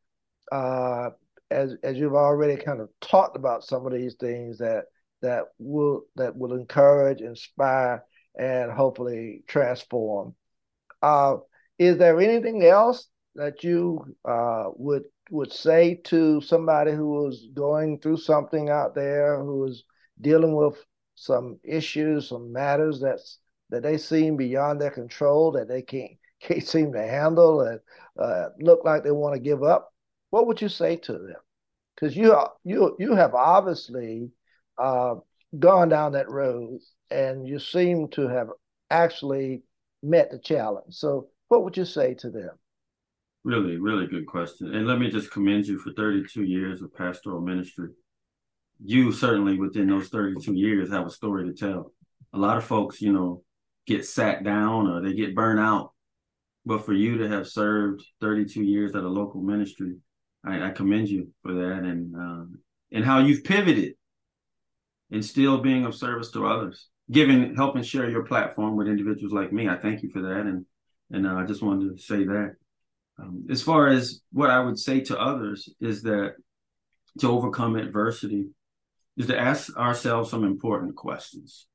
Uh, 0.52 1.12
as 1.52 1.76
as 1.84 1.98
you've 1.98 2.16
already 2.16 2.56
kind 2.62 2.82
of 2.82 2.90
talked 3.02 3.36
about 3.36 3.64
some 3.64 3.86
of 3.86 3.94
these 3.94 4.16
things 4.16 4.58
that 4.58 4.86
that 5.22 5.46
will 5.60 6.04
that 6.16 6.36
will 6.36 6.54
encourage, 6.54 7.22
inspire, 7.22 8.04
and 8.38 8.72
hopefully 8.72 9.44
transform. 9.48 10.36
Uh, 11.02 11.38
is 11.78 11.98
there 11.98 12.20
anything 12.20 12.64
else 12.64 13.08
that 13.36 13.64
you 13.64 14.16
uh, 14.26 14.66
would 14.76 15.04
would 15.32 15.52
say 15.52 15.96
to 16.06 16.40
somebody 16.42 16.92
who 16.92 17.28
is 17.28 17.48
going 17.54 18.00
through 18.00 18.18
something 18.18 18.70
out 18.70 18.96
there, 18.96 19.40
who 19.40 19.66
is 19.66 19.84
dealing 20.22 20.56
with 20.56 20.84
some 21.16 21.60
issues, 21.64 22.30
some 22.30 22.52
matters 22.52 23.00
that's 23.00 23.40
that 23.70 23.84
they 23.84 23.98
seem 23.98 24.38
beyond 24.38 24.80
their 24.80 24.92
control, 24.92 25.52
that 25.52 25.68
they 25.68 25.82
can't 25.82 26.12
can't 26.42 26.68
seem 26.68 26.94
to 26.94 27.02
handle 27.02 27.62
and 27.62 27.80
uh, 28.20 28.50
look 28.60 28.86
like 28.86 29.04
they 29.04 29.12
want 29.12 29.34
to 29.34 29.40
give 29.40 29.64
up, 29.64 29.94
what 30.36 30.48
would 30.48 30.62
you 30.62 30.68
say 30.68 30.98
to 30.98 31.14
them? 31.14 31.42
Because 31.96 32.14
you 32.14 32.36
you 32.66 32.94
you 33.00 33.16
have 33.16 33.34
obviously 33.34 34.32
uh, 34.78 35.16
gone 35.58 35.88
down 35.88 36.12
that 36.12 36.30
road, 36.30 36.82
and 37.10 37.48
you 37.48 37.58
seem 37.58 38.10
to 38.10 38.28
have 38.28 38.50
actually 38.90 39.64
met 40.04 40.32
the 40.32 40.40
challenge. 40.40 40.94
So, 40.94 41.30
what 41.48 41.64
would 41.64 41.78
you 41.78 41.86
say 41.86 42.16
to 42.16 42.30
them? 42.30 42.50
Really, 43.46 43.78
really 43.78 44.08
good 44.08 44.28
question. 44.28 44.76
And 44.76 44.86
let 44.86 45.00
me 45.00 45.10
just 45.10 45.32
commend 45.32 45.68
you 45.68 45.80
for 45.80 45.94
32 45.94 46.44
years 46.44 46.82
of 46.82 46.94
pastoral 46.94 47.40
ministry. 47.40 47.92
You 48.84 49.14
certainly, 49.14 49.58
within 49.58 49.88
those 49.88 50.10
32 50.10 50.54
years, 50.54 50.92
have 50.92 51.08
a 51.08 51.12
story 51.12 51.46
to 51.46 51.54
tell. 51.54 51.94
A 52.34 52.38
lot 52.38 52.58
of 52.58 52.66
folks, 52.66 53.02
you 53.02 53.14
know, 53.14 53.42
get 53.88 54.06
sat 54.06 54.44
down 54.44 54.88
or 54.88 55.02
they 55.02 55.14
get 55.14 55.34
burnt 55.34 55.62
out 55.62 55.94
but 56.66 56.86
for 56.86 56.94
you 56.94 57.20
to 57.20 57.30
have 57.30 57.48
served 57.48 58.04
32 58.22 58.64
years 58.64 58.96
at 58.96 59.04
a 59.04 59.08
local 59.08 59.42
ministry, 59.42 59.98
I, 60.46 60.68
I 60.68 60.70
commend 60.72 61.10
you 61.10 61.32
for 61.42 61.54
that 61.54 61.80
and 61.84 62.16
um, 62.16 62.60
and 62.92 63.04
how 63.04 63.20
you've 63.20 63.44
pivoted 63.44 63.94
and 65.12 65.24
still 65.24 65.60
being 65.60 65.86
of 65.86 65.96
service 65.96 66.32
to 66.32 66.46
others, 66.46 66.88
giving 67.12 67.56
helping 67.56 67.84
share 67.84 68.10
your 68.10 68.24
platform 68.24 68.76
with 68.76 68.88
individuals 68.88 69.34
like 69.34 69.52
me. 69.52 69.68
I 69.68 69.78
thank 69.78 70.04
you 70.04 70.10
for 70.10 70.22
that, 70.22 70.42
and 70.42 70.66
and 71.12 71.28
uh, 71.28 71.36
I 71.36 71.46
just 71.46 71.62
wanted 71.62 71.96
to 71.96 72.02
say 72.02 72.26
that. 72.26 72.56
Um, 73.18 73.48
as 73.50 73.62
far 73.62 73.88
as 73.88 74.22
what 74.34 74.50
I 74.50 74.60
would 74.60 74.78
say 74.78 75.00
to 75.02 75.20
others 75.20 75.70
is 75.80 76.02
that 76.04 76.36
to 77.20 77.32
overcome 77.32 77.78
adversity 77.78 78.48
is 79.16 79.28
to 79.28 79.40
ask 79.40 79.76
ourselves 79.78 80.30
some 80.30 80.44
important 80.44 80.96
questions. 80.96 81.68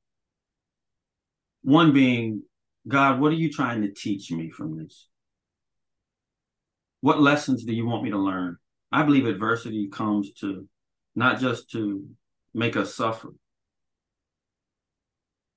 One 1.63 1.93
being, 1.93 2.43
God, 2.87 3.19
what 3.19 3.31
are 3.31 3.35
you 3.35 3.51
trying 3.51 3.81
to 3.81 3.91
teach 3.91 4.31
me 4.31 4.51
from 4.51 4.77
this? 4.77 5.07
What 7.01 7.21
lessons 7.21 7.63
do 7.63 7.73
you 7.73 7.85
want 7.85 8.03
me 8.03 8.11
to 8.11 8.17
learn? 8.17 8.57
I 8.91 9.03
believe 9.03 9.25
adversity 9.25 9.89
comes 9.89 10.33
to 10.35 10.67
not 11.15 11.39
just 11.39 11.71
to 11.71 12.07
make 12.53 12.77
us 12.77 12.95
suffer, 12.95 13.29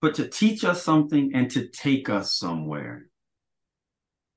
but 0.00 0.14
to 0.14 0.28
teach 0.28 0.64
us 0.64 0.82
something 0.82 1.32
and 1.34 1.50
to 1.50 1.68
take 1.68 2.08
us 2.08 2.34
somewhere. 2.34 3.06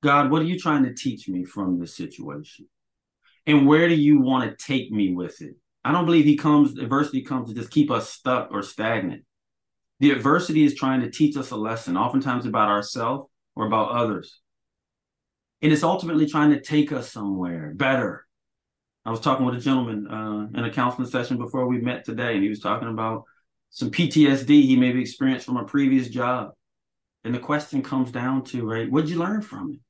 God, 0.02 0.30
what 0.30 0.42
are 0.42 0.46
you 0.46 0.58
trying 0.58 0.84
to 0.84 0.94
teach 0.94 1.28
me 1.28 1.44
from 1.44 1.78
this 1.78 1.96
situation? 1.96 2.68
And 3.46 3.66
where 3.66 3.88
do 3.88 3.94
you 3.94 4.20
want 4.20 4.50
to 4.50 4.64
take 4.64 4.90
me 4.90 5.14
with 5.14 5.40
it? 5.40 5.54
I 5.84 5.92
don't 5.92 6.04
believe 6.04 6.26
he 6.26 6.36
comes, 6.36 6.78
adversity 6.78 7.22
comes 7.22 7.48
to 7.48 7.54
just 7.54 7.70
keep 7.70 7.90
us 7.90 8.10
stuck 8.10 8.48
or 8.50 8.62
stagnant. 8.62 9.24
The 10.00 10.10
adversity 10.10 10.64
is 10.64 10.74
trying 10.74 11.00
to 11.00 11.10
teach 11.10 11.36
us 11.36 11.50
a 11.50 11.56
lesson, 11.56 11.96
oftentimes 11.96 12.46
about 12.46 12.68
ourselves 12.68 13.28
or 13.56 13.66
about 13.66 13.90
others. 13.90 14.40
And 15.60 15.72
it's 15.72 15.82
ultimately 15.82 16.26
trying 16.26 16.50
to 16.50 16.60
take 16.60 16.92
us 16.92 17.12
somewhere 17.12 17.72
better. 17.74 18.26
I 19.04 19.10
was 19.10 19.20
talking 19.20 19.46
with 19.46 19.56
a 19.56 19.60
gentleman 19.60 20.06
uh, 20.06 20.58
in 20.58 20.64
a 20.64 20.72
counseling 20.72 21.08
session 21.08 21.38
before 21.38 21.66
we 21.66 21.80
met 21.80 22.04
today, 22.04 22.34
and 22.34 22.42
he 22.42 22.48
was 22.48 22.60
talking 22.60 22.88
about 22.88 23.24
some 23.70 23.90
PTSD 23.90 24.48
he 24.48 24.76
maybe 24.76 25.00
experienced 25.00 25.46
from 25.46 25.56
a 25.56 25.64
previous 25.64 26.08
job. 26.08 26.50
And 27.24 27.34
the 27.34 27.38
question 27.38 27.82
comes 27.82 28.12
down 28.12 28.44
to, 28.44 28.64
right, 28.64 28.90
what 28.90 29.02
did 29.02 29.10
you 29.10 29.18
learn 29.18 29.42
from 29.42 29.72
it? 29.72 29.80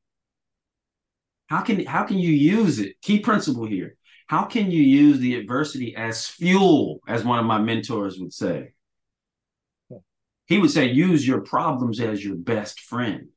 How 1.49 1.61
can 1.63 1.85
how 1.85 2.05
can 2.05 2.19
you 2.19 2.31
use 2.31 2.79
it? 2.79 3.01
Key 3.01 3.21
principle 3.21 3.67
here. 3.67 3.97
How 4.27 4.45
can 4.45 4.71
you 4.71 4.83
use 4.83 5.19
the 5.19 5.37
adversity 5.37 5.97
as 5.97 6.27
fuel, 6.27 7.01
as 7.09 7.25
one 7.25 7.39
of 7.39 7.47
my 7.47 7.59
mentors 7.59 8.19
would 8.19 8.33
say? 8.33 8.73
he 10.49 10.59
would 10.59 10.71
say, 10.71 10.87
use 10.87 11.29
your 11.29 11.43
problems 11.43 12.01
as 12.01 12.25
your 12.25 12.35
best 12.35 12.81
friend. 12.81 13.29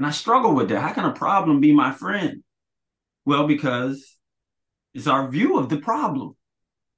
And 0.00 0.06
I 0.06 0.12
struggle 0.12 0.54
with 0.54 0.70
that. 0.70 0.80
How 0.80 0.94
can 0.94 1.04
a 1.04 1.12
problem 1.12 1.60
be 1.60 1.74
my 1.74 1.92
friend? 1.92 2.42
Well, 3.26 3.46
because 3.46 4.16
it's 4.94 5.06
our 5.06 5.30
view 5.30 5.58
of 5.58 5.68
the 5.68 5.76
problem. 5.76 6.36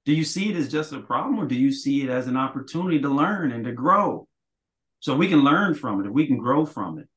Do 0.04 0.12
you 0.12 0.22
see 0.22 0.50
it 0.50 0.56
as 0.56 0.70
just 0.70 0.92
a 0.92 1.00
problem 1.00 1.40
or 1.40 1.46
do 1.46 1.56
you 1.56 1.72
see 1.72 2.04
it 2.04 2.10
as 2.10 2.28
an 2.28 2.36
opportunity 2.36 3.00
to 3.00 3.08
learn 3.08 3.50
and 3.50 3.64
to 3.64 3.72
grow? 3.72 4.28
So 5.00 5.16
we 5.16 5.26
can 5.26 5.40
learn 5.40 5.74
from 5.74 6.00
it, 6.00 6.06
if 6.06 6.12
we 6.12 6.28
can 6.28 6.38
grow 6.38 6.64
from 6.64 7.00
it. 7.00 7.08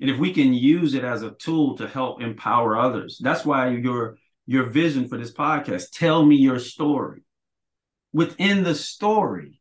And 0.00 0.08
if 0.08 0.16
we 0.16 0.32
can 0.32 0.54
use 0.54 0.94
it 0.94 1.02
as 1.02 1.24
a 1.24 1.32
tool 1.32 1.76
to 1.78 1.88
help 1.88 2.22
empower 2.22 2.78
others. 2.78 3.18
That's 3.20 3.44
why 3.44 3.70
your 3.70 4.18
your 4.46 4.66
vision 4.66 5.08
for 5.08 5.18
this 5.18 5.32
podcast, 5.32 5.90
tell 5.90 6.24
me 6.24 6.36
your 6.36 6.60
story. 6.60 7.24
Within 8.12 8.62
the 8.62 8.76
story, 8.76 9.60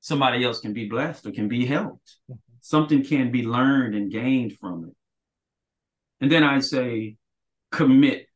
somebody 0.00 0.44
else 0.44 0.58
can 0.58 0.72
be 0.72 0.88
blessed 0.88 1.24
or 1.24 1.30
can 1.30 1.46
be 1.46 1.66
helped. 1.66 2.16
Something 2.60 3.04
can 3.04 3.30
be 3.30 3.42
learned 3.44 3.94
and 3.94 4.10
gained 4.10 4.58
from 4.58 4.84
it. 4.84 4.94
And 6.20 6.30
then 6.30 6.42
I 6.42 6.60
say, 6.60 7.16
commit 7.70 8.26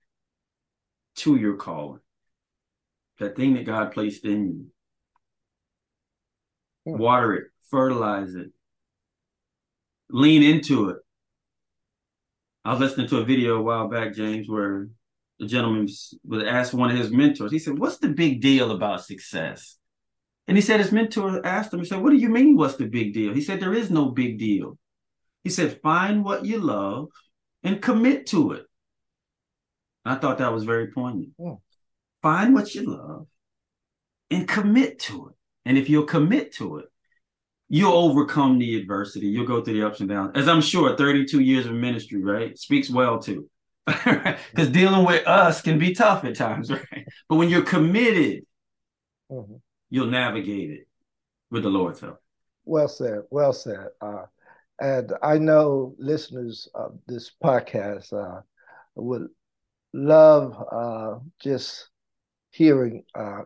to 1.16 1.36
your 1.36 1.56
calling, 1.56 2.00
that 3.18 3.36
thing 3.36 3.54
that 3.54 3.66
God 3.66 3.92
placed 3.92 4.24
in 4.24 4.46
you. 4.46 4.66
Yeah. 6.86 6.96
Water 6.96 7.34
it, 7.34 7.44
fertilize 7.70 8.34
it, 8.34 8.50
lean 10.10 10.42
into 10.42 10.90
it. 10.90 10.98
I 12.64 12.72
was 12.72 12.80
listening 12.80 13.08
to 13.08 13.18
a 13.18 13.24
video 13.24 13.56
a 13.56 13.62
while 13.62 13.88
back, 13.88 14.14
James, 14.14 14.48
where 14.48 14.88
the 15.38 15.46
gentleman 15.46 15.88
was 16.24 16.44
asked 16.44 16.72
one 16.72 16.90
of 16.90 16.96
his 16.96 17.10
mentors, 17.10 17.50
he 17.50 17.58
said, 17.58 17.78
What's 17.78 17.98
the 17.98 18.08
big 18.08 18.40
deal 18.40 18.70
about 18.70 19.04
success? 19.04 19.76
And 20.48 20.56
he 20.56 20.60
said 20.62 20.80
his 20.80 20.92
mentor 20.92 21.44
asked 21.46 21.72
him, 21.72 21.80
he 21.80 21.86
said, 21.86 22.02
What 22.02 22.10
do 22.10 22.16
you 22.16 22.28
mean, 22.28 22.56
what's 22.56 22.76
the 22.76 22.86
big 22.86 23.14
deal? 23.14 23.32
He 23.32 23.40
said, 23.40 23.60
There 23.60 23.74
is 23.74 23.90
no 23.90 24.06
big 24.06 24.38
deal. 24.38 24.78
He 25.44 25.50
said, 25.50 25.80
Find 25.82 26.24
what 26.24 26.44
you 26.44 26.58
love 26.58 27.08
and 27.62 27.80
commit 27.80 28.26
to 28.28 28.52
it. 28.52 28.66
I 30.04 30.16
thought 30.16 30.38
that 30.38 30.52
was 30.52 30.64
very 30.64 30.88
poignant. 30.88 31.30
Mm. 31.38 31.60
Find 32.22 32.54
what 32.54 32.74
you 32.74 32.90
love 32.90 33.26
and 34.30 34.48
commit 34.48 34.98
to 35.00 35.28
it. 35.28 35.34
And 35.64 35.78
if 35.78 35.88
you'll 35.88 36.04
commit 36.04 36.54
to 36.56 36.78
it, 36.78 36.86
you'll 37.68 37.92
overcome 37.92 38.58
the 38.58 38.76
adversity. 38.76 39.28
You'll 39.28 39.46
go 39.46 39.62
through 39.62 39.74
the 39.74 39.86
ups 39.86 40.00
and 40.00 40.08
downs. 40.08 40.32
As 40.34 40.48
I'm 40.48 40.60
sure 40.60 40.96
32 40.96 41.40
years 41.40 41.66
of 41.66 41.72
ministry, 41.72 42.22
right, 42.22 42.58
speaks 42.58 42.90
well 42.90 43.18
to. 43.20 43.48
Because 43.86 44.68
dealing 44.70 45.04
with 45.04 45.26
us 45.26 45.62
can 45.62 45.78
be 45.78 45.94
tough 45.94 46.24
at 46.24 46.36
times, 46.36 46.70
right? 46.70 47.06
But 47.28 47.36
when 47.36 47.48
you're 47.48 47.62
committed, 47.62 48.44
mm-hmm. 49.30 49.54
You'll 49.92 50.06
navigate 50.06 50.70
it 50.70 50.88
with 51.50 51.64
the 51.64 51.68
Lord's 51.68 52.00
help. 52.00 52.18
Well 52.64 52.88
said. 52.88 53.20
Well 53.30 53.52
said. 53.52 53.88
Uh, 54.00 54.24
and 54.80 55.12
I 55.22 55.36
know 55.36 55.94
listeners 55.98 56.66
of 56.74 56.98
this 57.06 57.30
podcast 57.44 58.10
uh, 58.14 58.40
would 58.94 59.28
love 59.92 60.56
uh, 60.72 61.18
just 61.42 61.90
hearing 62.52 63.04
uh, 63.14 63.42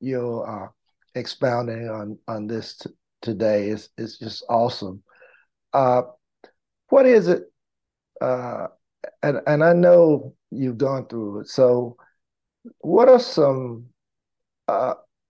your 0.00 0.64
uh, 0.64 0.68
expounding 1.14 1.90
on 1.90 2.18
on 2.26 2.46
this 2.46 2.78
t- 2.78 2.90
today. 3.20 3.68
It's 3.68 3.90
it's 3.98 4.18
just 4.18 4.44
awesome. 4.48 5.02
Uh, 5.74 6.02
what 6.88 7.04
is 7.04 7.28
it? 7.28 7.42
And 8.22 9.40
and 9.46 9.62
I 9.62 9.74
know 9.74 10.34
you've 10.50 10.78
gone 10.78 11.06
through 11.06 11.40
it. 11.40 11.48
So, 11.48 11.98
what 12.78 13.10
are 13.10 13.20
some? 13.20 13.88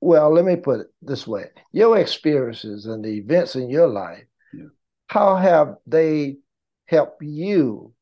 Well, 0.03 0.35
let 0.35 0.45
me 0.45 0.57
put 0.57 0.81
it 0.81 0.89
this 1.01 1.29
way: 1.29 1.45
your 1.71 1.97
experiences 1.97 2.87
and 2.87 3.05
the 3.05 3.19
events 3.19 3.55
in 3.55 3.71
your 3.71 3.87
life. 3.87 4.25
Yeah. 4.53 4.65
How 5.07 5.37
have 5.37 5.77
they 5.87 6.39
helped 6.87 7.23
you 7.23 7.95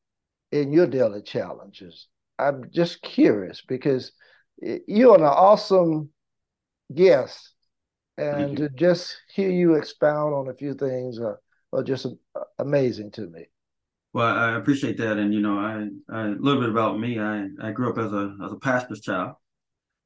in 0.51 0.73
your 0.73 0.87
daily 0.87 1.21
challenges? 1.21 2.07
I'm 2.39 2.71
just 2.71 3.03
curious 3.03 3.61
because 3.61 4.13
you're 4.59 5.15
an 5.15 5.23
awesome 5.23 6.09
guest, 6.91 7.53
and 8.17 8.57
to 8.57 8.69
just 8.69 9.15
hear 9.31 9.51
you 9.51 9.75
expound 9.75 10.33
on 10.33 10.49
a 10.49 10.55
few 10.55 10.73
things 10.73 11.19
are, 11.19 11.39
are 11.71 11.83
just 11.83 12.07
amazing 12.57 13.11
to 13.11 13.27
me. 13.27 13.45
Well, 14.13 14.25
I 14.25 14.57
appreciate 14.57 14.97
that, 14.97 15.19
and 15.19 15.31
you 15.31 15.39
know, 15.39 15.59
I, 15.59 15.87
I 16.09 16.29
a 16.29 16.29
little 16.29 16.61
bit 16.61 16.71
about 16.71 16.99
me. 16.99 17.19
I 17.19 17.45
I 17.61 17.71
grew 17.71 17.91
up 17.91 17.99
as 17.99 18.11
a 18.11 18.35
as 18.43 18.51
a 18.51 18.57
pastor's 18.57 19.01
child, 19.01 19.35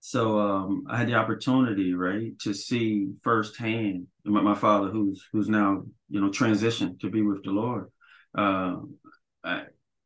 so 0.07 0.37
um, 0.37 0.83
I 0.87 0.97
had 0.97 1.07
the 1.07 1.15
opportunity, 1.15 1.95
right, 1.95 2.37
to 2.41 2.53
see 2.53 3.07
firsthand 3.23 4.05
my, 4.23 4.39
my 4.39 4.53
father, 4.53 4.89
who's 4.89 5.27
who's 5.31 5.49
now 5.49 5.81
you 6.09 6.21
know 6.21 6.29
transitioned 6.29 6.99
to 6.99 7.09
be 7.09 7.23
with 7.23 7.43
the 7.43 7.49
Lord. 7.49 7.89
Uh, 8.37 8.75
I, 9.43 9.63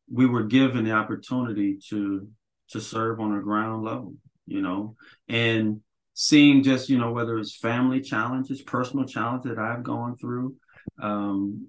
we 0.09 0.25
were 0.25 0.43
given 0.43 0.85
the 0.85 0.93
opportunity 0.93 1.79
to 1.89 2.29
to 2.69 2.79
serve 2.79 3.19
on 3.19 3.35
a 3.35 3.41
ground 3.41 3.83
level, 3.83 4.13
you 4.47 4.61
know, 4.61 4.95
and 5.27 5.81
seeing 6.13 6.63
just 6.63 6.87
you 6.87 6.97
know 6.97 7.11
whether 7.11 7.37
it's 7.37 7.57
family 7.57 7.99
challenges, 7.99 8.61
personal 8.61 9.03
challenges 9.03 9.53
that 9.53 9.59
I've 9.59 9.83
gone 9.83 10.15
through, 10.15 10.55
um, 11.01 11.67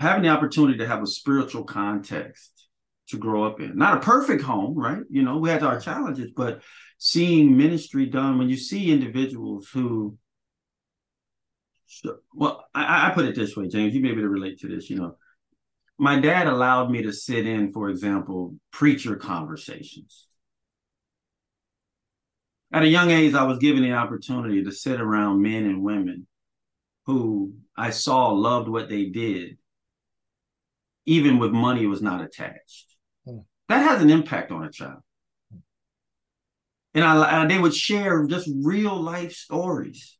having 0.00 0.22
the 0.22 0.30
opportunity 0.30 0.78
to 0.78 0.86
have 0.86 1.02
a 1.02 1.06
spiritual 1.06 1.64
context 1.64 2.65
to 3.08 3.18
grow 3.18 3.44
up 3.44 3.60
in. 3.60 3.76
Not 3.76 3.98
a 3.98 4.00
perfect 4.00 4.42
home, 4.42 4.76
right? 4.76 5.02
You 5.10 5.22
know, 5.22 5.38
we 5.38 5.50
had 5.50 5.62
our 5.62 5.80
challenges, 5.80 6.30
but 6.34 6.62
seeing 6.98 7.56
ministry 7.56 8.06
done 8.06 8.38
when 8.38 8.48
you 8.48 8.56
see 8.56 8.90
individuals 8.92 9.68
who 9.72 10.18
well, 12.34 12.66
I, 12.74 13.08
I 13.08 13.14
put 13.14 13.26
it 13.26 13.36
this 13.36 13.56
way, 13.56 13.68
James, 13.68 13.94
you 13.94 14.02
may 14.02 14.08
be 14.08 14.14
able 14.14 14.22
to 14.22 14.28
relate 14.28 14.58
to 14.60 14.68
this, 14.68 14.90
you 14.90 14.96
know. 14.96 15.16
My 15.98 16.18
dad 16.18 16.48
allowed 16.48 16.90
me 16.90 17.02
to 17.02 17.12
sit 17.12 17.46
in, 17.46 17.72
for 17.72 17.88
example, 17.88 18.56
preacher 18.72 19.14
conversations. 19.16 20.26
At 22.72 22.82
a 22.82 22.88
young 22.88 23.10
age, 23.12 23.34
I 23.34 23.44
was 23.44 23.58
given 23.58 23.82
the 23.82 23.92
opportunity 23.92 24.64
to 24.64 24.72
sit 24.72 25.00
around 25.00 25.40
men 25.40 25.64
and 25.64 25.82
women 25.82 26.26
who 27.06 27.54
I 27.76 27.90
saw 27.90 28.30
loved 28.30 28.68
what 28.68 28.88
they 28.88 29.06
did 29.06 29.56
even 31.06 31.38
with 31.38 31.52
money 31.52 31.86
was 31.86 32.02
not 32.02 32.20
attached. 32.20 32.95
Hmm. 33.26 33.38
That 33.68 33.82
has 33.82 34.02
an 34.02 34.10
impact 34.10 34.52
on 34.52 34.64
a 34.64 34.70
child. 34.70 35.00
And 36.94 37.04
I, 37.04 37.42
I, 37.42 37.46
they 37.46 37.58
would 37.58 37.74
share 37.74 38.26
just 38.26 38.48
real 38.62 38.98
life 38.98 39.32
stories. 39.32 40.16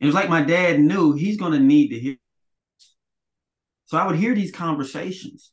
It 0.00 0.06
was 0.06 0.14
like 0.14 0.28
my 0.28 0.42
dad 0.42 0.80
knew 0.80 1.12
he's 1.12 1.36
going 1.36 1.52
to 1.52 1.60
need 1.60 1.88
to 1.90 1.98
hear. 1.98 2.16
So 3.86 3.96
I 3.96 4.06
would 4.06 4.16
hear 4.16 4.34
these 4.34 4.52
conversations 4.52 5.52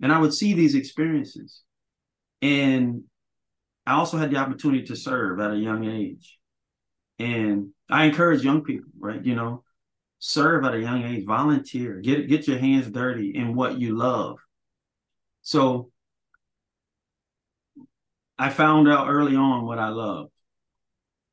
and 0.00 0.12
I 0.12 0.18
would 0.18 0.34
see 0.34 0.54
these 0.54 0.74
experiences. 0.74 1.62
And 2.42 3.04
I 3.86 3.94
also 3.94 4.18
had 4.18 4.30
the 4.30 4.36
opportunity 4.36 4.84
to 4.86 4.96
serve 4.96 5.40
at 5.40 5.52
a 5.52 5.56
young 5.56 5.84
age. 5.84 6.38
And 7.18 7.70
I 7.88 8.04
encourage 8.04 8.42
young 8.42 8.62
people, 8.62 8.90
right? 8.98 9.24
You 9.24 9.34
know, 9.34 9.64
serve 10.18 10.64
at 10.64 10.74
a 10.74 10.80
young 10.80 11.02
age, 11.04 11.24
volunteer, 11.26 12.00
get 12.00 12.28
get 12.28 12.48
your 12.48 12.58
hands 12.58 12.90
dirty 12.90 13.30
in 13.34 13.54
what 13.54 13.78
you 13.78 13.96
love. 13.96 14.38
So 15.50 15.90
I 18.38 18.50
found 18.50 18.88
out 18.88 19.08
early 19.08 19.34
on 19.34 19.66
what 19.66 19.80
I 19.80 19.88
loved, 19.88 20.30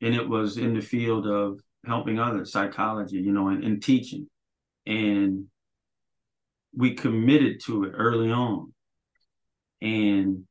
and 0.02 0.16
it 0.16 0.28
was 0.28 0.58
in 0.58 0.74
the 0.74 0.82
field 0.82 1.28
of 1.28 1.60
helping 1.86 2.18
others, 2.18 2.52
psychology, 2.52 3.18
you 3.18 3.32
know, 3.32 3.50
and, 3.50 3.64
and 3.64 3.84
teaching, 3.84 4.28
and 4.88 5.46
we 6.76 6.96
committed 6.96 7.62
to 7.66 7.84
it 7.84 7.92
early 7.94 8.32
on, 8.32 8.74
and 9.84 10.46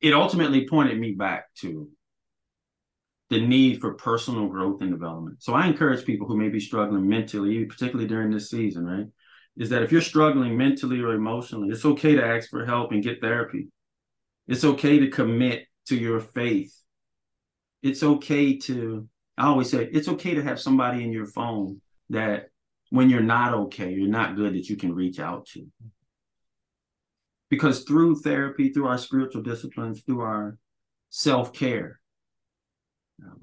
it 0.00 0.12
ultimately 0.12 0.66
pointed 0.66 0.98
me 0.98 1.12
back 1.12 1.44
to 1.58 1.88
the 3.28 3.40
need 3.40 3.80
for 3.80 3.94
personal 3.94 4.48
growth 4.48 4.82
and 4.82 4.90
development. 4.90 5.44
So 5.44 5.54
I 5.54 5.68
encourage 5.68 6.04
people 6.04 6.26
who 6.26 6.36
may 6.36 6.48
be 6.48 6.58
struggling 6.58 7.08
mentally, 7.08 7.66
particularly 7.66 8.08
during 8.08 8.32
this 8.32 8.50
season, 8.50 8.84
right? 8.84 9.06
Is 9.60 9.68
that 9.68 9.82
if 9.82 9.92
you're 9.92 10.00
struggling 10.00 10.56
mentally 10.56 11.00
or 11.00 11.12
emotionally, 11.12 11.68
it's 11.68 11.84
okay 11.84 12.16
to 12.16 12.24
ask 12.24 12.48
for 12.48 12.64
help 12.64 12.90
and 12.90 13.04
get 13.04 13.20
therapy. 13.20 13.68
It's 14.48 14.64
okay 14.64 14.98
to 14.98 15.10
commit 15.10 15.66
to 15.86 15.96
your 15.96 16.18
faith. 16.18 16.74
It's 17.82 18.02
okay 18.02 18.56
to, 18.56 19.06
I 19.36 19.46
always 19.46 19.70
say, 19.70 19.88
it's 19.92 20.08
okay 20.08 20.34
to 20.34 20.42
have 20.42 20.58
somebody 20.58 21.04
in 21.04 21.12
your 21.12 21.26
phone 21.26 21.82
that 22.08 22.48
when 22.88 23.10
you're 23.10 23.20
not 23.20 23.54
okay, 23.54 23.92
you're 23.92 24.08
not 24.08 24.34
good, 24.34 24.54
that 24.54 24.68
you 24.68 24.76
can 24.76 24.94
reach 24.94 25.20
out 25.20 25.46
to. 25.48 25.66
Because 27.50 27.84
through 27.84 28.20
therapy, 28.20 28.72
through 28.72 28.86
our 28.86 28.98
spiritual 28.98 29.42
disciplines, 29.42 30.00
through 30.02 30.20
our 30.20 30.56
self 31.10 31.52
care, 31.52 32.00
um, 33.22 33.40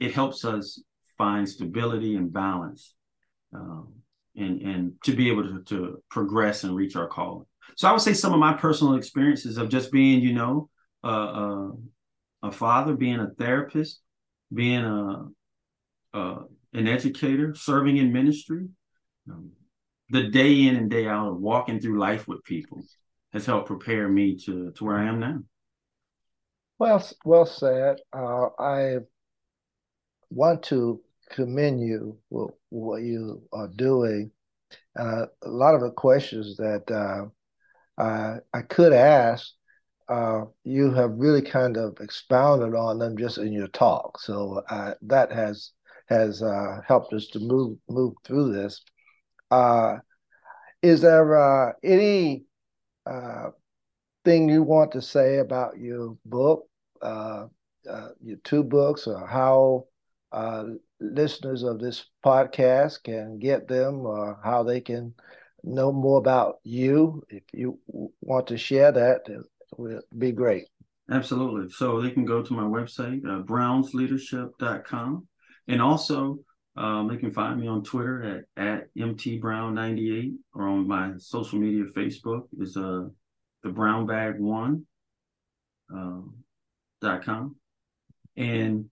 it 0.00 0.14
helps 0.14 0.46
us 0.46 0.80
find 1.18 1.48
stability 1.48 2.16
and 2.16 2.32
balance 2.32 2.94
um, 3.52 3.92
and, 4.36 4.62
and 4.62 4.92
to 5.04 5.14
be 5.14 5.28
able 5.28 5.42
to, 5.42 5.62
to 5.64 6.02
progress 6.10 6.64
and 6.64 6.74
reach 6.74 6.96
our 6.96 7.08
calling. 7.08 7.46
So 7.76 7.88
I 7.88 7.92
would 7.92 8.00
say 8.00 8.12
some 8.12 8.32
of 8.32 8.38
my 8.38 8.54
personal 8.54 8.94
experiences 8.94 9.58
of 9.58 9.68
just 9.68 9.90
being, 9.90 10.20
you 10.20 10.32
know, 10.32 10.70
uh, 11.04 11.06
uh, 11.06 11.68
a 12.42 12.52
father, 12.52 12.94
being 12.94 13.20
a 13.20 13.30
therapist, 13.38 14.00
being 14.52 14.84
a, 14.84 15.26
a 16.14 16.36
an 16.72 16.86
educator, 16.86 17.54
serving 17.54 17.96
in 17.96 18.12
ministry, 18.12 18.68
um, 19.30 19.50
the 20.10 20.24
day 20.24 20.66
in 20.66 20.76
and 20.76 20.90
day 20.90 21.06
out 21.06 21.28
of 21.28 21.40
walking 21.40 21.80
through 21.80 21.98
life 21.98 22.28
with 22.28 22.44
people 22.44 22.84
has 23.32 23.46
helped 23.46 23.66
prepare 23.66 24.08
me 24.08 24.36
to 24.36 24.70
to 24.72 24.84
where 24.84 24.96
I 24.96 25.06
am 25.06 25.20
now. 25.20 25.38
Well, 26.78 27.06
well 27.24 27.46
said. 27.46 27.96
Uh, 28.12 28.48
I 28.58 28.98
want 30.30 30.62
to 30.64 31.00
commend 31.30 31.80
you 31.80 32.18
for 32.30 32.54
what 32.70 33.02
you 33.02 33.42
are 33.52 33.68
doing. 33.68 34.30
Uh, 34.98 35.26
a 35.42 35.48
lot 35.48 35.74
of 35.74 35.80
the 35.80 35.90
questions 35.90 36.56
that 36.56 36.90
uh, 36.90 37.26
I, 38.02 38.38
I 38.52 38.62
could 38.62 38.92
ask, 38.92 39.52
uh, 40.08 40.44
you 40.64 40.92
have 40.92 41.10
really 41.12 41.42
kind 41.42 41.76
of 41.76 41.98
expounded 42.00 42.74
on 42.74 42.98
them 42.98 43.16
just 43.16 43.38
in 43.38 43.52
your 43.52 43.68
talk. 43.68 44.20
So 44.20 44.62
uh, 44.68 44.94
that 45.02 45.32
has 45.32 45.72
has 46.06 46.40
uh, 46.40 46.80
helped 46.86 47.12
us 47.12 47.26
to 47.28 47.40
move 47.40 47.78
move 47.88 48.14
through 48.24 48.52
this. 48.52 48.82
is 50.82 51.00
there 51.00 51.74
any 51.82 52.44
thing 54.26 54.48
you 54.48 54.60
want 54.60 54.90
to 54.90 55.00
say 55.00 55.38
about 55.38 55.78
your 55.78 56.18
book, 56.26 56.68
uh, 57.00 57.46
uh, 57.88 58.08
your 58.20 58.38
two 58.42 58.64
books, 58.64 59.06
or 59.06 59.24
how 59.24 59.84
uh, 60.32 60.64
listeners 61.00 61.62
of 61.62 61.78
this 61.78 62.06
podcast 62.24 63.02
can 63.02 63.38
get 63.38 63.68
them, 63.68 64.06
or 64.06 64.38
how 64.42 64.62
they 64.62 64.80
can 64.80 65.14
know 65.62 65.92
more 65.92 66.18
about 66.18 66.56
you? 66.64 67.24
If 67.28 67.42
you 67.52 67.78
want 68.20 68.46
to 68.48 68.56
share 68.56 68.92
that, 68.92 69.28
it 69.28 69.40
would 69.76 70.02
be 70.16 70.32
great. 70.32 70.66
Absolutely. 71.10 71.70
So 71.70 72.00
they 72.00 72.10
can 72.10 72.24
go 72.24 72.42
to 72.42 72.52
my 72.52 72.64
website, 72.64 73.24
uh, 73.24 73.42
brownsleadership.com. 73.42 75.28
And 75.68 75.82
also, 75.82 76.38
um, 76.76 77.08
they 77.08 77.16
can 77.16 77.32
find 77.32 77.60
me 77.60 77.68
on 77.68 77.82
Twitter 77.82 78.44
at, 78.56 78.62
at 78.62 78.94
mtbrown98 78.96 80.34
or 80.54 80.68
on 80.68 80.86
my 80.86 81.12
social 81.18 81.58
media 81.58 81.84
Facebook 81.96 82.42
is 82.58 82.76
uh, 82.76 83.04
the 83.62 83.70
brown 83.70 84.06
bag 84.06 84.38
one 84.38 84.86
um, 85.92 86.34
dot 87.00 87.24
com. 87.24 87.56
And 88.36 88.90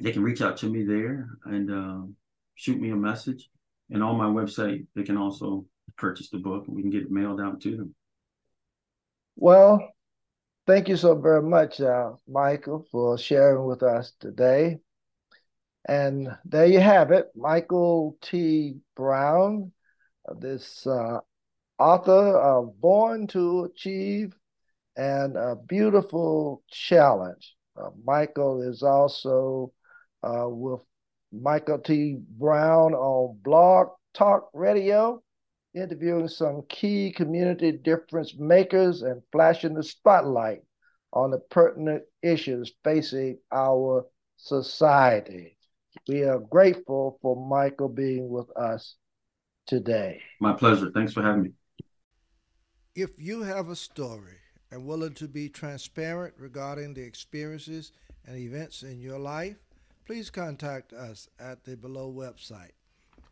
they 0.00 0.12
can 0.12 0.22
reach 0.22 0.42
out 0.42 0.56
to 0.58 0.68
me 0.68 0.84
there 0.84 1.28
and 1.44 1.70
uh, 1.70 2.06
shoot 2.54 2.80
me 2.80 2.90
a 2.90 2.96
message. 2.96 3.48
And 3.90 4.02
on 4.02 4.16
my 4.16 4.26
website, 4.26 4.86
they 4.94 5.02
can 5.02 5.16
also 5.16 5.64
purchase 5.96 6.28
the 6.30 6.38
book 6.38 6.66
and 6.66 6.76
we 6.76 6.82
can 6.82 6.90
get 6.90 7.02
it 7.02 7.10
mailed 7.10 7.40
out 7.40 7.60
to 7.62 7.76
them. 7.76 7.94
Well, 9.36 9.92
thank 10.66 10.88
you 10.88 10.96
so 10.96 11.14
very 11.14 11.42
much, 11.42 11.80
uh, 11.80 12.12
Michael, 12.28 12.86
for 12.90 13.16
sharing 13.16 13.64
with 13.66 13.82
us 13.82 14.12
today. 14.18 14.78
And 15.88 16.36
there 16.44 16.66
you 16.66 16.80
have 16.80 17.12
it, 17.12 17.30
Michael 17.36 18.18
T. 18.20 18.78
Brown, 18.96 19.70
this 20.40 20.84
uh, 20.86 21.20
author 21.78 22.38
of 22.38 22.80
Born 22.80 23.28
to 23.28 23.64
Achieve 23.64 24.36
and 24.96 25.36
a 25.36 25.54
Beautiful 25.54 26.64
Challenge. 26.68 27.54
Uh, 27.80 27.90
Michael 28.04 28.62
is 28.62 28.82
also 28.82 29.72
uh, 30.26 30.48
with 30.48 30.80
Michael 31.32 31.78
T. 31.78 32.18
Brown 32.38 32.94
on 32.94 33.38
Blog 33.42 33.88
Talk 34.14 34.48
Radio, 34.52 35.22
interviewing 35.74 36.28
some 36.28 36.62
key 36.68 37.12
community 37.12 37.72
difference 37.72 38.34
makers 38.38 39.02
and 39.02 39.22
flashing 39.30 39.74
the 39.74 39.82
spotlight 39.82 40.62
on 41.12 41.30
the 41.30 41.38
pertinent 41.50 42.02
issues 42.22 42.72
facing 42.82 43.38
our 43.52 44.06
society. 44.36 45.56
We 46.08 46.22
are 46.24 46.38
grateful 46.38 47.18
for 47.22 47.36
Michael 47.36 47.88
being 47.88 48.28
with 48.28 48.54
us 48.56 48.96
today. 49.66 50.20
My 50.40 50.52
pleasure. 50.52 50.90
Thanks 50.92 51.12
for 51.12 51.22
having 51.22 51.42
me. 51.42 51.50
If 52.94 53.10
you 53.18 53.42
have 53.42 53.68
a 53.68 53.76
story 53.76 54.38
and 54.70 54.86
willing 54.86 55.14
to 55.14 55.28
be 55.28 55.48
transparent 55.48 56.34
regarding 56.38 56.94
the 56.94 57.02
experiences 57.02 57.92
and 58.26 58.36
events 58.36 58.82
in 58.82 59.00
your 59.00 59.18
life, 59.18 59.56
please 60.06 60.30
contact 60.30 60.92
us 60.92 61.28
at 61.40 61.64
the 61.64 61.76
below 61.76 62.12
website. 62.12 62.70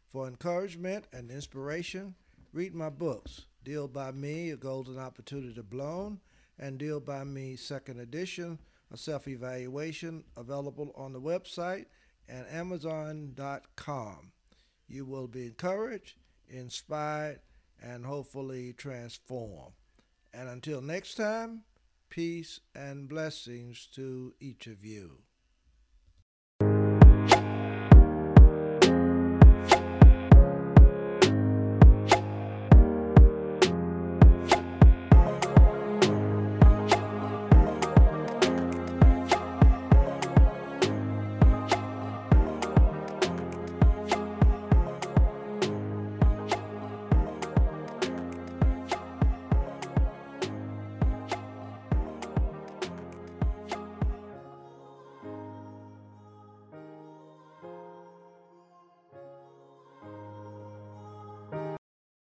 For 0.08 0.26
encouragement 0.26 1.06
and 1.12 1.30
inspiration, 1.30 2.16
read 2.52 2.74
my 2.74 2.90
books, 2.90 3.46
Deal 3.62 3.86
by 3.86 4.10
Me, 4.10 4.50
A 4.50 4.56
Golden 4.56 4.98
Opportunity 4.98 5.60
Blown, 5.62 6.18
and 6.58 6.76
Deal 6.76 6.98
by 6.98 7.22
Me, 7.22 7.54
Second 7.54 8.00
Edition, 8.00 8.58
a 8.92 8.96
self 8.96 9.28
evaluation 9.28 10.24
available 10.36 10.92
on 10.96 11.12
the 11.12 11.20
website 11.20 11.86
and 12.28 12.44
Amazon.com. 12.48 14.32
You 14.88 15.04
will 15.04 15.28
be 15.28 15.46
encouraged, 15.46 16.16
inspired, 16.48 17.38
and 17.80 18.04
hopefully 18.04 18.72
transformed. 18.72 19.74
And 20.32 20.48
until 20.48 20.80
next 20.80 21.14
time, 21.14 21.62
peace 22.10 22.58
and 22.74 23.08
blessings 23.08 23.86
to 23.94 24.34
each 24.40 24.66
of 24.66 24.84
you. 24.84 25.18